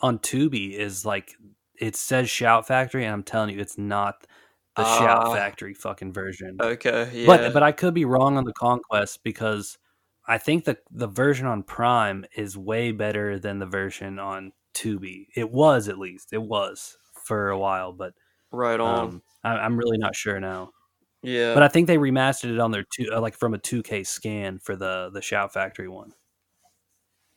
[0.00, 1.34] On Tubi is like
[1.80, 4.26] it says Shout Factory, and I'm telling you, it's not
[4.76, 5.34] the Shout Ah.
[5.34, 6.58] Factory fucking version.
[6.60, 7.26] Okay, yeah.
[7.26, 9.78] But but I could be wrong on the Conquest because
[10.26, 15.26] I think the the version on Prime is way better than the version on Tubi.
[15.34, 18.14] It was at least it was for a while, but
[18.52, 18.98] right on.
[18.98, 20.70] um, I, I'm really not sure now.
[21.24, 21.54] Yeah.
[21.54, 24.58] But I think they remastered it on their two uh, like from a 2K scan
[24.58, 26.12] for the the Shout Factory one.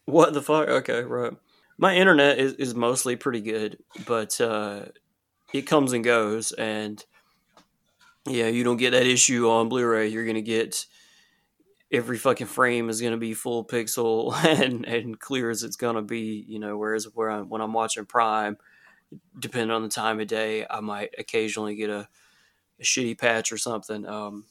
[0.06, 0.68] What the fuck?
[0.70, 1.34] Okay, right.
[1.78, 4.86] My internet is, is mostly pretty good, but uh,
[5.54, 7.04] it comes and goes, and
[8.26, 10.08] yeah, you don't get that issue on Blu-ray.
[10.08, 10.86] You're gonna get
[11.92, 16.46] every fucking frame is gonna be full pixel and and clear as it's gonna be.
[16.48, 18.58] You know, whereas where I'm, when I'm watching Prime,
[19.38, 22.08] depending on the time of day, I might occasionally get a,
[22.80, 24.06] a shitty patch or something.
[24.06, 24.46] Um,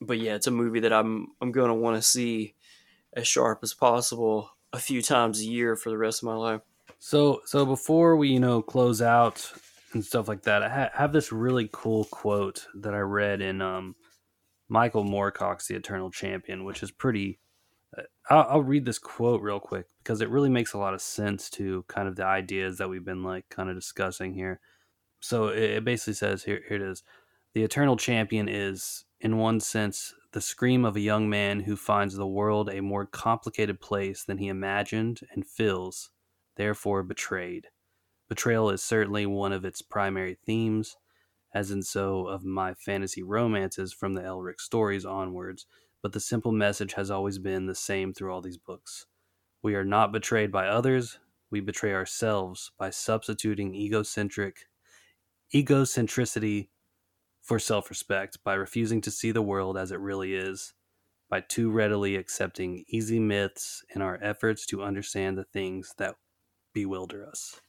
[0.00, 2.54] but yeah, it's a movie that I'm I'm gonna want to see
[3.14, 6.62] as sharp as possible a few times a year for the rest of my life.
[6.98, 9.50] So so before we you know close out
[9.92, 13.60] and stuff like that, I ha- have this really cool quote that I read in
[13.60, 13.96] um,
[14.68, 17.38] Michael Moorcock's The Eternal Champion, which is pretty.
[17.98, 21.02] uh, I'll, I'll read this quote real quick because it really makes a lot of
[21.02, 24.60] sense to kind of the ideas that we've been like kind of discussing here.
[25.20, 27.02] So it, it basically says here here it is.
[27.54, 32.14] The Eternal Champion is, in one sense, the scream of a young man who finds
[32.14, 36.10] the world a more complicated place than he imagined and feels
[36.56, 37.68] therefore betrayed.
[38.30, 40.96] Betrayal is certainly one of its primary themes,
[41.52, 45.66] as in so of my fantasy romances from the Elric stories onwards,
[46.00, 49.04] but the simple message has always been the same through all these books.
[49.62, 51.18] We are not betrayed by others,
[51.50, 54.68] we betray ourselves by substituting egocentric
[55.54, 56.68] egocentricity
[57.42, 60.72] for self-respect, by refusing to see the world as it really is,
[61.28, 66.14] by too readily accepting easy myths in our efforts to understand the things that
[66.72, 67.60] bewilder us.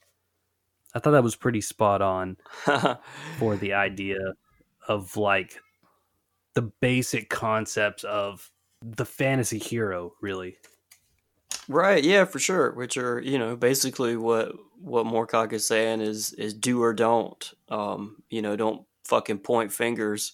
[0.94, 2.38] I thought that was pretty spot on
[3.40, 4.20] for the idea
[4.88, 5.60] of like
[6.54, 8.52] the basic concepts of
[8.82, 10.58] the fantasy hero, really.
[11.68, 12.74] right, yeah, for sure.
[12.74, 17.54] Which are, you know, basically what what Moorcock is saying is is do or don't.
[17.70, 20.34] Um, you know, don't fucking point fingers.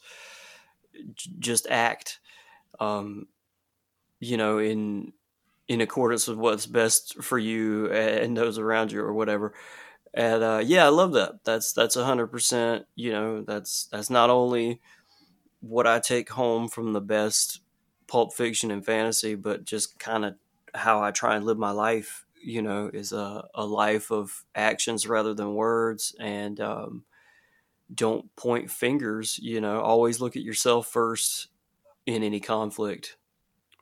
[1.15, 2.19] J- just act.
[2.79, 3.27] Um,
[4.19, 5.13] you know, in
[5.67, 9.53] in accordance with what's best for you and those around you or whatever.
[10.13, 11.43] And uh, yeah, I love that.
[11.45, 12.85] That's that's a hundred percent.
[12.95, 14.81] You know, that's that's not only
[15.61, 17.61] what I take home from the best
[18.07, 20.35] pulp fiction and fantasy, but just kind of
[20.75, 22.25] how I try and live my life.
[22.43, 27.03] You know, is a a life of actions rather than words, and um,
[27.93, 29.39] don't point fingers.
[29.41, 31.47] You know, always look at yourself first
[32.05, 33.17] in any conflict.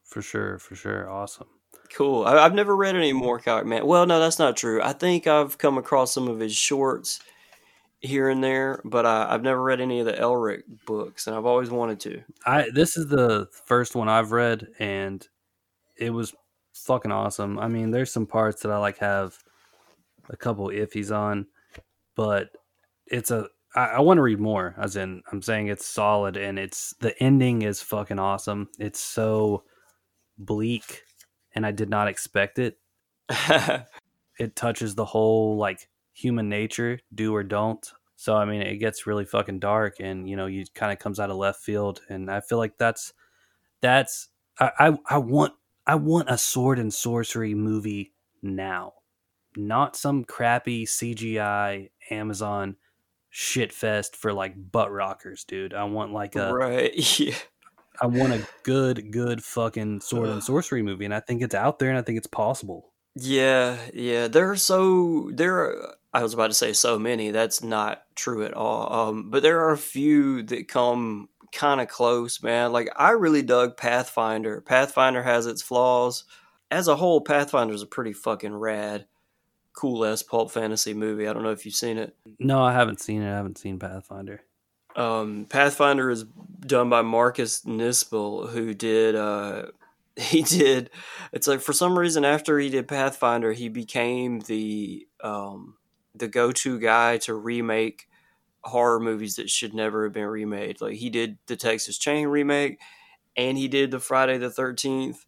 [0.04, 1.10] For sure, for sure.
[1.10, 1.48] Awesome.
[1.94, 2.26] Cool.
[2.26, 3.86] I, I've never read any Moorcock man.
[3.86, 4.82] Well, no, that's not true.
[4.82, 7.20] I think I've come across some of his shorts
[8.00, 11.46] here and there, but I, I've never read any of the Elric books, and I've
[11.46, 12.22] always wanted to.
[12.46, 15.28] I this is the first one I've read and
[15.96, 16.34] it was
[16.74, 17.58] fucking awesome.
[17.58, 19.38] I mean, there's some parts that I like have
[20.30, 21.48] a couple iffies on,
[22.16, 22.50] but
[23.08, 23.48] it's a
[23.78, 24.76] I, I want to read more.
[24.78, 28.68] As in, I'm saying it's solid and it's the ending is fucking awesome.
[28.80, 29.64] It's so
[30.38, 31.04] bleak,
[31.56, 32.78] and I did not expect it.
[34.40, 37.84] It touches the whole like human nature, do or don't.
[38.18, 41.20] So I mean, it gets really fucking dark, and you know, you kind of comes
[41.20, 43.14] out of left field, and I feel like that's
[43.82, 45.54] that's I, I I want
[45.88, 48.14] I want a sword and sorcery movie
[48.44, 48.94] now,
[49.56, 52.76] not some crappy CGI Amazon
[53.30, 55.74] shit fest for like butt rockers, dude.
[55.74, 56.94] I want like a right.
[57.20, 57.36] Yeah.
[58.00, 61.80] I want a good good fucking sword and sorcery movie, and I think it's out
[61.80, 62.94] there, and I think it's possible.
[63.16, 64.28] Yeah, yeah.
[64.28, 65.56] There are so there.
[65.56, 67.32] Are, I was about to say so many.
[67.32, 69.10] That's not true at all.
[69.10, 72.72] Um, but there are a few that come kind of close, man.
[72.72, 74.62] Like I really dug Pathfinder.
[74.62, 76.24] Pathfinder has its flaws.
[76.70, 79.06] As a whole, Pathfinder is a pretty fucking rad,
[79.78, 81.28] cool ass pulp fantasy movie.
[81.28, 82.16] I don't know if you've seen it.
[82.40, 83.32] No, I haven't seen it.
[83.32, 84.42] I haven't seen Pathfinder.
[84.96, 86.24] Um, Pathfinder is
[86.62, 89.16] done by Marcus Nispel, who did.
[89.16, 89.68] Uh,
[90.16, 90.90] he did.
[91.32, 95.76] It's like for some reason after he did Pathfinder, he became the um,
[96.16, 98.08] the go to guy to remake
[98.64, 100.82] horror movies that should never have been remade.
[100.82, 102.80] Like he did the Texas Chain remake,
[103.36, 105.24] and he did the Friday the Thirteenth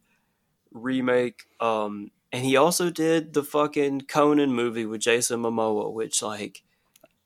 [0.71, 1.43] remake.
[1.59, 6.63] Um, and he also did the fucking Conan movie with Jason Momoa, which like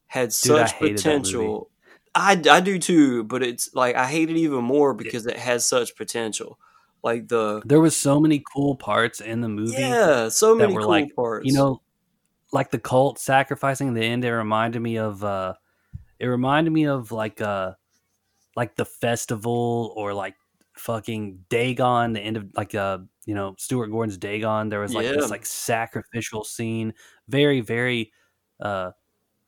[0.07, 0.93] had Dude, such movie.
[0.93, 1.69] potential.
[2.15, 5.65] I, I do too, but it's like I hate it even more because it has
[5.65, 6.59] such potential.
[7.03, 9.81] Like the There was so many cool parts in the movie.
[9.81, 11.45] yeah, so many cool like, parts.
[11.45, 11.81] You know,
[12.51, 14.23] like the cult sacrificing the end.
[14.23, 15.55] It reminded me of uh,
[16.19, 17.73] it reminded me of like uh
[18.55, 20.35] like the festival or like
[20.75, 24.69] fucking Dagon, the end of like uh you know Stuart Gordon's Dagon.
[24.69, 25.13] There was like Yeah.
[25.13, 26.93] this like sacrificial scene,
[27.27, 28.11] very very
[28.59, 28.91] uh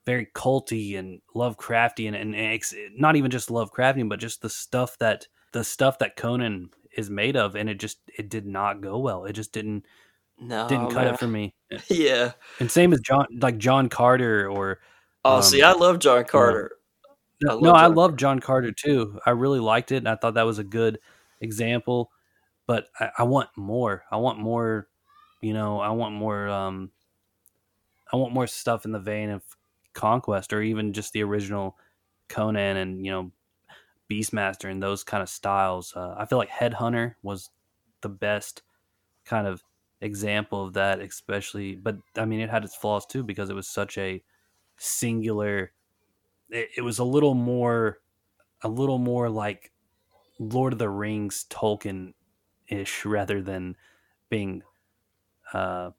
[0.05, 4.97] very culty and Lovecraftian, and, and ex- not even just Lovecraftian, but just the stuff
[4.99, 8.99] that the stuff that Conan is made of, and it just it did not go
[8.99, 9.25] well.
[9.25, 9.85] It just didn't
[10.39, 11.13] No, didn't cut man.
[11.15, 11.55] it for me.
[11.89, 12.33] Yeah.
[12.59, 14.79] And same as John like John Carter or
[15.25, 16.71] Oh, Um, see, I love John Carter.
[17.43, 19.19] I no, love no, I John love John Carter too.
[19.25, 20.99] I really liked it, and I thought that was a good
[21.41, 22.11] example.
[22.67, 24.03] But I, I want more.
[24.11, 24.87] I want more.
[25.41, 26.47] You know, I want more.
[26.47, 26.91] Um,
[28.11, 29.43] I want more stuff in the vein of
[29.93, 31.77] Conquest, or even just the original
[32.27, 33.31] Conan and you know
[34.09, 35.93] Beastmaster and those kind of styles.
[35.95, 37.49] Uh, I feel like Headhunter was
[38.01, 38.61] the best
[39.25, 39.63] kind of
[40.01, 41.75] example of that, especially.
[41.75, 44.23] But I mean, it had its flaws too because it was such a
[44.77, 45.71] singular
[46.49, 47.99] it, it was a little more
[48.61, 49.71] a little more like
[50.39, 52.13] lord of the rings tolkien
[52.67, 53.75] ish rather than
[54.29, 54.63] being
[55.53, 55.91] uh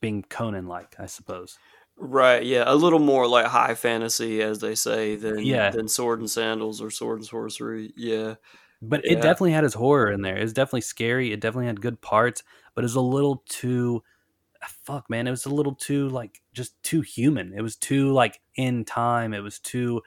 [0.00, 1.60] being conan like i suppose
[1.98, 5.70] Right, yeah, a little more like high fantasy, as they say, than Yeah.
[5.70, 7.92] than sword and sandals or sword and sorcery.
[7.96, 8.34] Yeah,
[8.82, 9.08] but Yeah.
[9.08, 12.00] it definitely had its horror in there it was definitely scary it definitely had good
[12.00, 12.42] parts
[12.74, 14.02] but it was a little too
[14.68, 18.40] fuck man it was a little too like just too human it was too like
[18.56, 20.02] in time it was too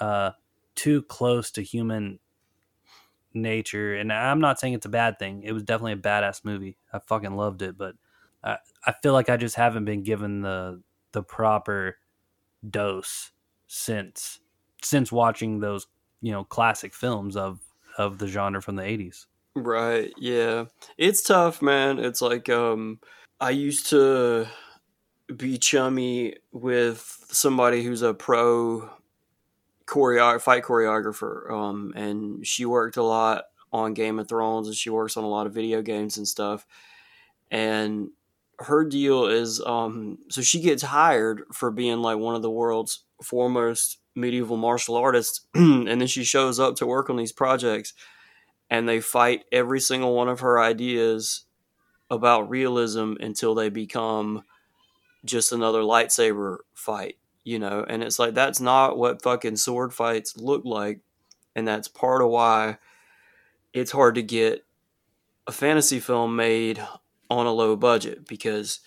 [0.00, 0.32] uh
[0.76, 2.20] too close to human
[3.34, 6.76] nature and i'm not saying it's a bad thing it was definitely a badass movie
[6.92, 7.94] i fucking loved it but
[8.44, 8.56] i
[8.86, 10.80] i feel like i just haven't been given the
[11.12, 11.98] the proper
[12.68, 13.30] dose
[13.66, 14.40] since
[14.82, 15.86] since watching those
[16.20, 17.60] you know classic films of
[17.98, 20.66] of the genre from the 80s right, yeah.
[20.96, 21.98] It's tough, man.
[21.98, 23.00] It's like um
[23.40, 24.46] I used to
[25.36, 28.88] be chummy with somebody who's a pro
[29.86, 34.90] choreo fight choreographer um and she worked a lot on Game of Thrones and she
[34.90, 36.66] works on a lot of video games and stuff.
[37.50, 38.10] And
[38.58, 43.04] her deal is um so she gets hired for being like one of the world's
[43.22, 47.94] foremost medieval martial artists and then she shows up to work on these projects
[48.70, 51.44] and they fight every single one of her ideas
[52.10, 54.44] about realism until they become
[55.24, 60.36] just another lightsaber fight you know and it's like that's not what fucking sword fights
[60.36, 61.00] look like
[61.56, 62.76] and that's part of why
[63.72, 64.64] it's hard to get
[65.46, 66.82] a fantasy film made
[67.30, 68.80] on a low budget because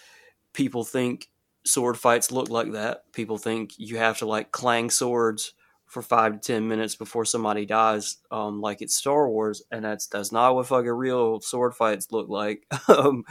[0.54, 1.30] people think
[1.66, 3.12] sword fights look like that.
[3.12, 5.54] People think you have to like clang swords
[5.86, 10.08] for five to ten minutes before somebody dies, um, like it's Star Wars, and that's
[10.08, 12.66] that's not what fucking real sword fights look like.
[12.88, 13.24] um,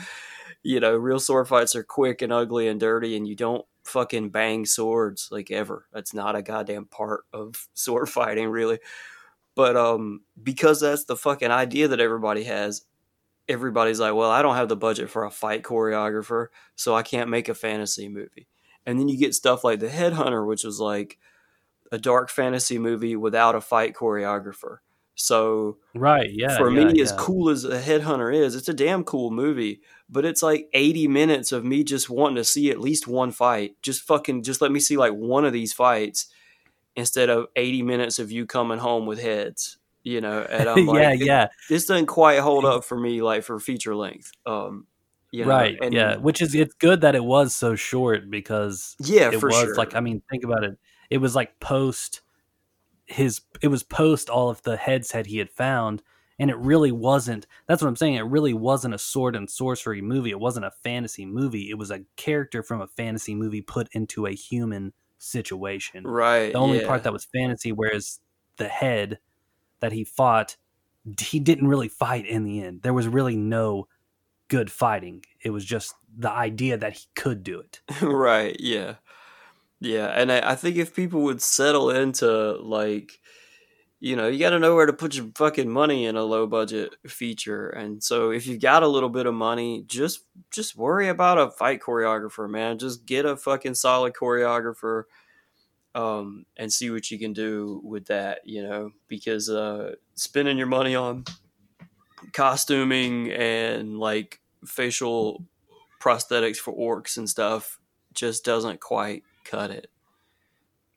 [0.62, 4.30] you know, real sword fights are quick and ugly and dirty, and you don't fucking
[4.30, 5.86] bang swords like ever.
[5.92, 8.78] That's not a goddamn part of sword fighting, really.
[9.54, 12.84] But um, because that's the fucking idea that everybody has,
[13.48, 17.30] everybody's like, well, I don't have the budget for a fight choreographer, so I can't
[17.30, 18.48] make a fantasy movie.
[18.84, 21.18] And then you get stuff like The Headhunter, which was like
[21.92, 24.78] a dark fantasy movie without a fight choreographer.
[25.16, 29.04] So right yeah for yeah, me, as cool as a Headhunter is, it's a damn
[29.04, 29.80] cool movie.
[30.08, 33.76] But it's like 80 minutes of me just wanting to see at least one fight.
[33.82, 36.26] Just fucking, just let me see like one of these fights
[36.94, 39.78] instead of 80 minutes of you coming home with heads.
[40.02, 43.42] You know, and I'm like, yeah yeah this doesn't quite hold up for me like
[43.42, 44.86] for feature length um
[45.34, 48.94] you know, right and yeah which is it's good that it was so short because
[49.00, 50.78] yeah it was sure like i mean think about it
[51.10, 52.20] it was like post
[53.06, 56.02] his it was post all of the heads that he had found
[56.38, 60.02] and it really wasn't that's what i'm saying it really wasn't a sword and sorcery
[60.02, 63.88] movie it wasn't a fantasy movie it was a character from a fantasy movie put
[63.92, 64.92] into a human
[65.24, 66.04] situation.
[66.04, 66.86] Right the only yeah.
[66.86, 68.20] part that was fantasy whereas
[68.56, 69.18] the head
[69.80, 70.56] that he fought
[71.20, 72.82] he didn't really fight in the end.
[72.82, 73.88] There was really no
[74.48, 77.80] good fighting it was just the idea that he could do it.
[78.02, 78.96] Right yeah.
[79.80, 83.18] Yeah and I, I think if people would settle into like
[84.04, 86.46] you know you got to know where to put your fucking money in a low
[86.46, 87.70] budget feature.
[87.70, 91.50] And so if you've got a little bit of money just just worry about a
[91.50, 92.78] fight choreographer man.
[92.78, 95.04] Just get a fucking solid choreographer
[95.94, 100.66] um, and see what you can do with that you know because uh, spending your
[100.66, 101.24] money on
[102.34, 105.46] costuming and like facial
[105.98, 107.78] prosthetics for orcs and stuff
[108.12, 109.90] just doesn't quite cut it.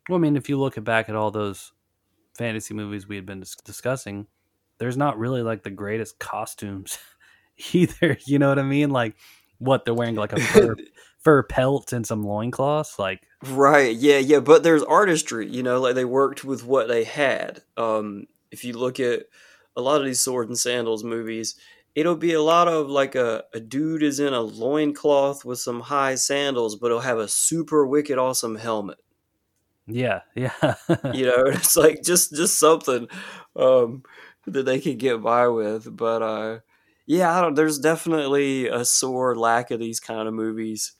[0.09, 1.71] Well, I mean, if you look back at all those
[2.37, 4.27] fantasy movies we had been dis- discussing,
[4.77, 6.97] there's not really like the greatest costumes
[7.73, 8.17] either.
[8.25, 8.91] You know what I mean?
[8.91, 9.15] Like
[9.59, 10.75] what they're wearing like a fur,
[11.19, 12.99] fur pelts and some loincloths.
[12.99, 13.95] Like, Right.
[13.95, 14.19] Yeah.
[14.19, 14.39] Yeah.
[14.39, 15.47] But there's artistry.
[15.47, 17.61] You know, like they worked with what they had.
[17.75, 19.23] Um, if you look at
[19.75, 21.55] a lot of these sword and sandals movies,
[21.95, 25.81] it'll be a lot of like a, a dude is in a loincloth with some
[25.81, 28.97] high sandals, but he'll have a super wicked awesome helmet.
[29.87, 30.75] Yeah, yeah,
[31.11, 33.07] You know, it's like just just something
[33.55, 34.03] um,
[34.45, 35.95] that they can get by with.
[35.95, 36.59] But uh,
[37.05, 37.55] yeah, I don't.
[37.55, 40.93] There's definitely a sore lack of these kind of movies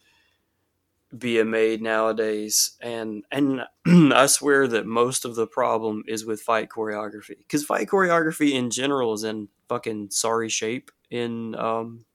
[1.17, 3.61] being made nowadays, and and
[4.13, 8.69] I swear that most of the problem is with fight choreography because fight choreography in
[8.69, 12.05] general is in fucking sorry shape in um,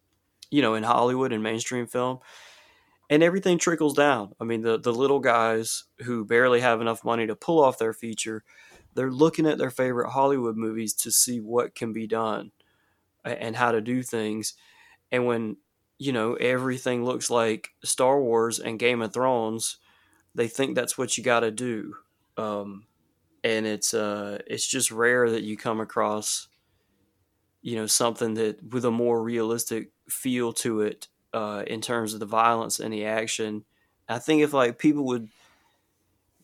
[0.50, 2.20] you know in Hollywood and mainstream film.
[3.12, 4.32] And everything trickles down.
[4.40, 7.92] I mean, the, the little guys who barely have enough money to pull off their
[7.92, 8.42] feature,
[8.94, 12.52] they're looking at their favorite Hollywood movies to see what can be done
[13.22, 14.54] and how to do things.
[15.10, 15.58] And when,
[15.98, 19.76] you know, everything looks like Star Wars and Game of Thrones,
[20.34, 21.96] they think that's what you got to do.
[22.38, 22.86] Um,
[23.44, 26.48] and it's uh, it's just rare that you come across,
[27.60, 32.20] you know, something that with a more realistic feel to it uh, in terms of
[32.20, 33.64] the violence and the action.
[34.08, 35.28] I think if like people would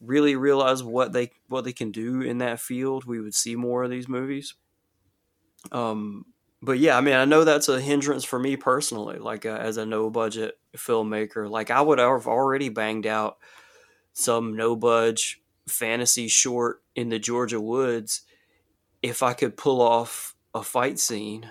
[0.01, 3.84] really realize what they what they can do in that field, we would see more
[3.84, 4.55] of these movies.
[5.72, 6.26] Um,
[6.62, 9.18] but yeah, I mean, I know that's a hindrance for me personally.
[9.18, 13.39] Like uh, as a no budget filmmaker, like I would have already banged out
[14.12, 18.22] some no budge fantasy short in the Georgia woods
[19.03, 21.49] if I could pull off a fight scene,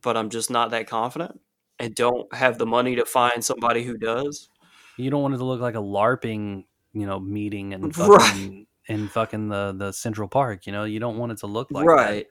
[0.00, 1.40] but I'm just not that confident
[1.84, 4.48] and don't have the money to find somebody who does.
[4.96, 8.20] you don't want it to look like a LARPing, you know, meeting and Right.
[8.20, 10.66] fucking in fucking the the Central Park.
[10.66, 11.92] You know, you don't want it to look like that.
[11.92, 12.26] right.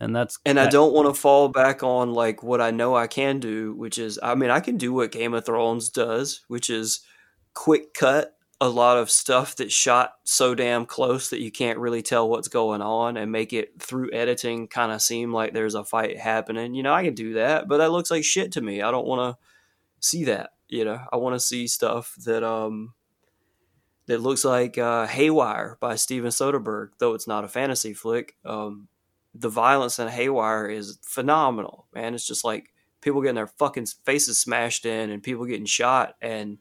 [0.00, 3.08] And that's And I don't want to fall back on like what I know I
[3.08, 6.70] can do, which is I mean I can do what Game of Thrones does, which
[6.70, 7.00] is
[7.54, 12.02] quick cut a lot of stuff that's shot so damn close that you can't really
[12.02, 15.84] tell what's going on and make it through editing kind of seem like there's a
[15.84, 16.74] fight happening.
[16.74, 18.82] You know, I can do that, but that looks like shit to me.
[18.82, 19.38] I don't want to
[20.00, 21.00] see that, you know.
[21.12, 22.94] I want to see stuff that um
[24.06, 28.36] that looks like uh, Haywire by Steven Soderbergh, though it's not a fantasy flick.
[28.44, 28.88] Um,
[29.34, 32.14] the violence in Haywire is phenomenal, man.
[32.14, 36.58] It's just like people getting their fucking faces smashed in and people getting shot and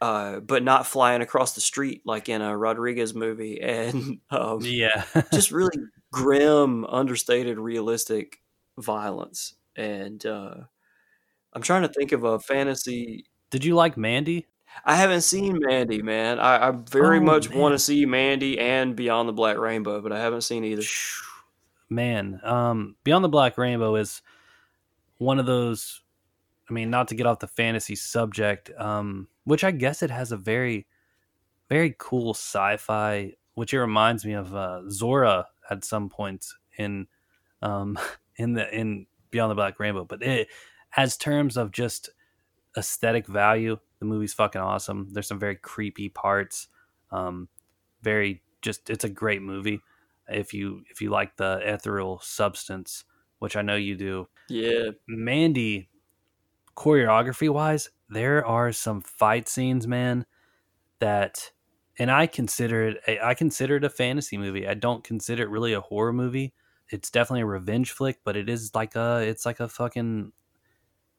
[0.00, 5.04] uh, but not flying across the street like in a Rodriguez movie and um, yeah.
[5.32, 5.76] just really
[6.12, 8.40] grim, understated, realistic
[8.78, 9.54] violence.
[9.76, 10.54] And uh,
[11.52, 13.26] I'm trying to think of a fantasy.
[13.50, 14.46] Did you like Mandy?
[14.84, 16.38] I haven't seen Mandy, man.
[16.38, 20.12] I, I very Oh, much want to see Mandy and Beyond the Black Rainbow, but
[20.12, 20.82] I haven't seen either.
[21.88, 24.20] Man, um, Beyond the Black Rainbow is
[25.18, 26.02] one of those.
[26.68, 30.32] I mean, not to get off the fantasy subject, um, which I guess it has
[30.32, 30.86] a very,
[31.70, 33.32] very cool sci-fi.
[33.54, 37.06] Which it reminds me of uh, Zora at some points in,
[37.62, 37.98] um,
[38.36, 40.04] in the in Beyond the Black Rainbow.
[40.04, 40.48] But it,
[40.94, 42.10] as terms of just
[42.76, 45.08] aesthetic value, the movie's fucking awesome.
[45.10, 46.68] There's some very creepy parts.
[47.10, 47.48] Um,
[48.02, 49.80] very just, it's a great movie
[50.28, 53.04] if you if you like the ethereal substance,
[53.38, 54.28] which I know you do.
[54.48, 55.88] Yeah, Mandy,
[56.76, 60.26] choreography wise, there are some fight scenes, man,
[61.00, 61.52] that
[61.98, 64.66] and I consider it a- I consider it a fantasy movie.
[64.68, 66.54] I don't consider it really a horror movie.
[66.90, 70.32] It's definitely a revenge flick, but it is like a it's like a fucking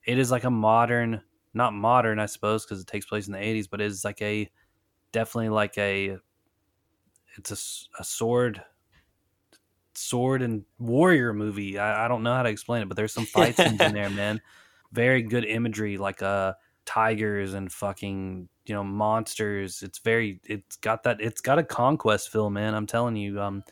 [0.06, 1.24] it is like a modern
[1.54, 4.22] not modern I suppose because it takes place in the 80s, but it is like
[4.22, 4.50] a
[5.12, 6.18] definitely like a
[7.38, 8.64] it's a, a sword
[9.96, 11.78] sword and warrior movie.
[11.80, 14.10] I, I don't know how to explain it, but there's some fight scenes in there,
[14.10, 14.42] man.
[14.92, 16.54] Very good imagery, like uh
[16.88, 19.84] tigers and fucking you know monsters.
[19.84, 22.74] It's very it's got that it's got a conquest feel, man.
[22.74, 23.64] I'm telling you, um,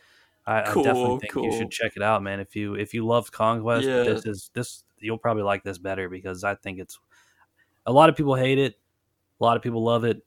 [0.46, 2.40] I, I definitely think you should check it out, man.
[2.40, 4.04] If you if you loved conquest, Yeah.
[4.04, 7.00] this is this you'll probably like this better because I think it's
[7.86, 8.76] a lot of people hate it,
[9.40, 10.22] a lot of people love it.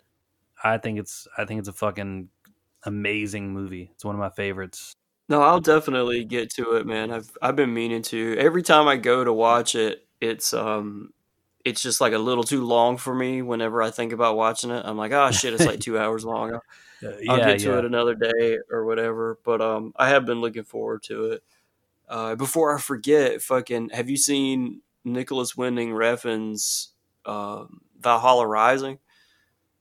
[0.65, 2.31] I think it's I think it's a fucking
[2.85, 3.91] amazing movie.
[3.95, 4.93] It's one of my favorites.
[5.29, 7.13] No, I'll definitely get to it, man.
[7.13, 8.37] I've I've been meaning to.
[8.39, 11.13] Every time I go to watch it, it's um
[11.65, 14.85] it's just like a little too long for me whenever I think about watching it.
[14.85, 16.53] I'm like, oh shit, it's like 2 hours long.
[16.55, 16.63] I'll,
[17.29, 21.03] I'll get to it another day or whatever, but um I have been looking forward
[21.05, 21.45] to it.
[22.09, 26.95] Uh before I forget, fucking have you seen Nicolas Winding Refn's
[27.27, 28.99] um Valhalla Rising?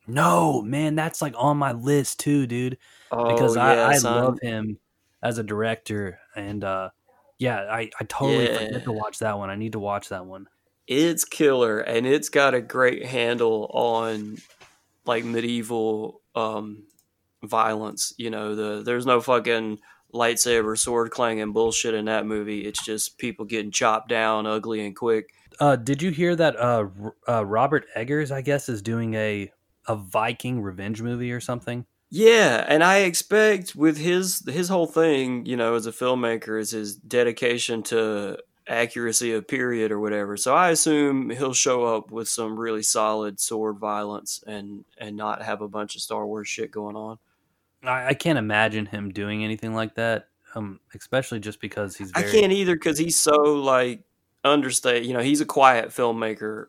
[0.07, 2.77] No, man, that's like on my list too, dude.
[3.11, 4.79] Oh, Because yeah, I, I love him
[5.21, 6.91] as a director, and uh,
[7.39, 8.57] yeah, I, I totally Yeah.
[8.57, 9.49] forget to watch that one.
[9.49, 10.47] I need to watch that one.
[10.87, 14.37] It's killer and it's got a great handle on
[15.05, 16.83] like medieval um
[17.43, 19.77] violence you know the there's no fucking
[20.13, 24.95] lightsaber sword clanging bullshit in that movie it's just people getting chopped down ugly and
[24.95, 29.13] quick Uh, did you hear that uh, R- uh, Robert Eggers, I guess, is doing
[29.15, 29.51] a
[29.87, 31.85] a Viking revenge movie or something?
[32.11, 36.71] Yeah, and I expect with his his whole thing, you know, as a filmmaker, is
[36.71, 38.37] his dedication to
[38.67, 40.37] accuracy of period or whatever.
[40.37, 45.41] So I assume he'll show up with some really solid sword violence and and not
[45.41, 47.17] have a bunch of Star Wars shit going on.
[47.83, 50.27] I, I can't imagine him doing anything like that.
[50.55, 52.11] Um, especially just because he's.
[52.15, 54.01] I can't either because he's so like
[54.43, 55.05] understated.
[55.05, 56.65] You know, he's a quiet filmmaker.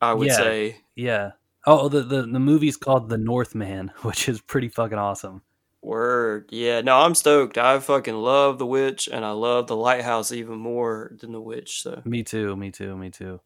[0.00, 0.36] I would Yeah.
[0.36, 0.76] say.
[0.94, 1.32] Yeah.
[1.66, 5.42] Oh, the, the the movie's called The Northman, which is pretty fucking awesome.
[5.82, 6.48] Word.
[6.50, 6.82] Yeah.
[6.82, 7.56] No, I'm stoked.
[7.56, 11.82] I fucking love The Witch and I love The Lighthouse even more than The Witch.
[11.82, 12.02] So.
[12.04, 12.54] Me too.
[12.56, 12.96] Me too.
[12.96, 13.40] Me too.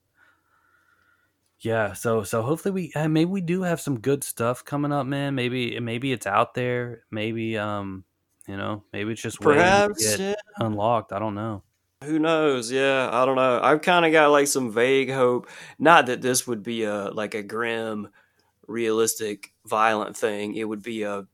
[1.61, 1.93] Yeah.
[1.93, 5.35] So so hopefully we uh, maybe we do have some good stuff coming up, man.
[5.35, 7.05] Maybe maybe it's out there.
[7.11, 8.05] Maybe um
[8.47, 10.35] you know maybe it's just waiting to Perhaps, get yeah.
[10.59, 11.13] unlocked.
[11.13, 11.63] I don't know.
[12.05, 12.71] Who knows?
[12.71, 13.61] Yeah, I don't know.
[13.63, 15.49] I've kind of got like some vague hope.
[15.79, 18.09] Not that this would be a like a grim,
[18.67, 20.55] realistic, violent thing.
[20.55, 21.27] It would be a,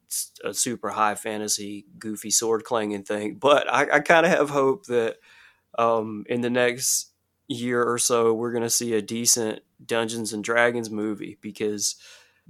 [0.44, 3.36] a super high fantasy, goofy sword clanging thing.
[3.36, 5.16] But I, I kind of have hope that
[5.78, 7.12] um, in the next
[7.48, 11.96] year or so, we're gonna see a decent Dungeons and Dragons movie because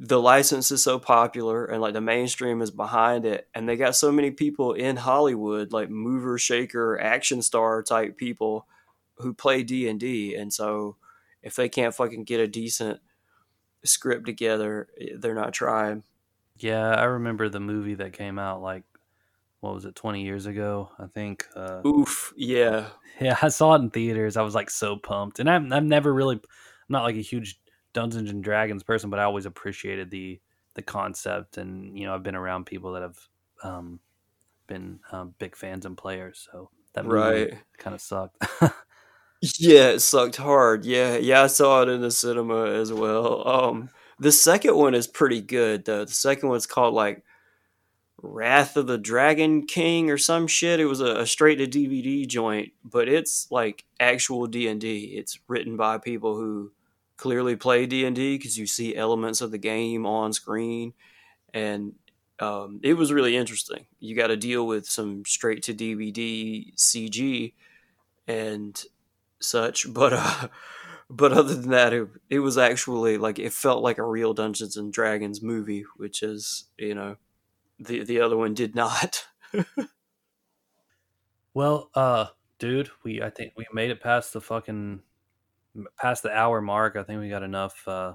[0.02, 3.94] the license is so popular and like the mainstream is behind it and they got
[3.94, 8.66] so many people in hollywood like mover shaker action star type people
[9.18, 10.96] who play d&d and so
[11.42, 12.98] if they can't fucking get a decent
[13.84, 14.88] script together
[15.18, 16.02] they're not trying
[16.62, 18.84] Yeah, I remember the movie that came out like
[19.60, 20.90] what was it, twenty years ago?
[20.98, 21.46] I think.
[21.56, 22.88] Uh, oof yeah
[23.20, 24.36] yeah, I saw it in theaters.
[24.36, 26.42] I was like so pumped, and I'm I'm never really, I'm
[26.88, 27.60] not like a huge
[27.92, 30.40] Dungeons and Dragons person, but I always appreciated the
[30.74, 33.18] the concept, and you know I've been around people that have
[33.62, 34.00] um,
[34.66, 37.52] been um, big fans and players, so that movie Right.
[37.78, 38.38] kind of sucked.
[39.58, 43.88] yeah it sucked hard yeah yeah i saw it in the cinema as well um
[44.20, 47.24] the second one is pretty good though the second one's called like
[48.22, 50.80] Wrath of the Dragon King or some shit.
[50.80, 55.14] It was a, a straight to DVD joint, but it's like actual D and D.
[55.16, 56.72] It's written by people who
[57.16, 60.92] clearly play D and D because you see elements of the game on screen,
[61.54, 61.94] and
[62.38, 63.86] um, it was really interesting.
[64.00, 67.54] You got to deal with some straight to DVD CG
[68.28, 68.82] and
[69.40, 70.48] such, but uh,
[71.10, 74.76] but other than that, it, it was actually like it felt like a real Dungeons
[74.76, 77.16] and Dragons movie, which is you know
[77.80, 79.26] the the other one did not.
[81.54, 82.26] well, uh,
[82.60, 85.00] dude, we I think we made it past the fucking
[86.00, 86.94] past the hour mark.
[86.94, 88.14] I think we got enough uh,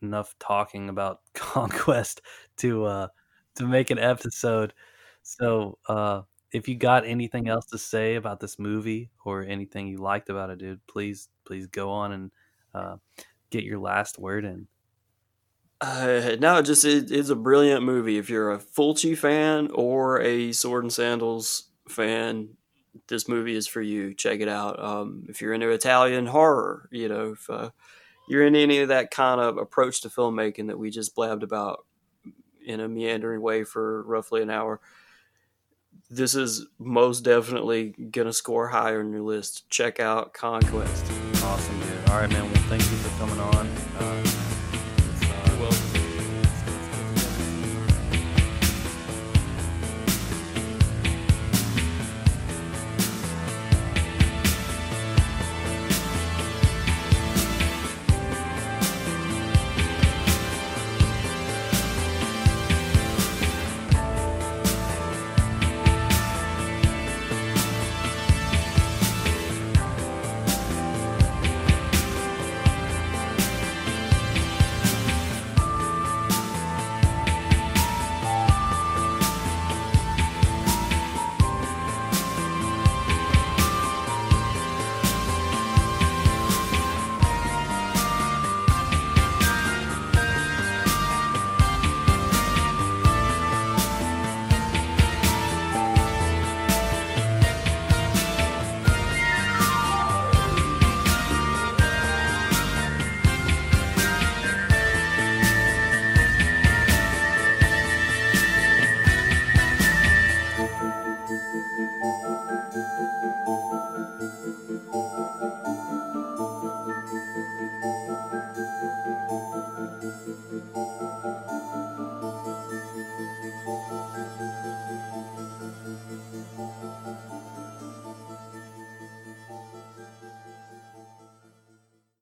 [0.00, 2.20] enough talking about conquest
[2.58, 3.08] to uh,
[3.56, 4.72] to make an episode.
[5.22, 6.22] So, uh,
[6.52, 10.50] if you got anything else to say about this movie or anything you liked about
[10.50, 12.30] it, dude, please please go on and
[12.74, 12.96] uh,
[13.50, 14.66] get your last word in.
[15.80, 18.16] Uh, no, just it, it's a brilliant movie.
[18.18, 22.56] If you're a Fulci fan or a Sword and Sandals fan,
[23.08, 24.14] this movie is for you.
[24.14, 24.82] Check it out.
[24.82, 27.70] Um, if you're into Italian horror, you know, if uh,
[28.28, 31.84] you're in any of that kind of approach to filmmaking that we just blabbed about
[32.64, 34.80] in a meandering way for roughly an hour,
[36.10, 39.68] this is most definitely gonna score higher on your list.
[39.70, 41.04] Check out Conquest.
[41.42, 42.10] Awesome, dude.
[42.10, 42.44] All right, man.
[42.44, 43.75] Well, thank you for coming on.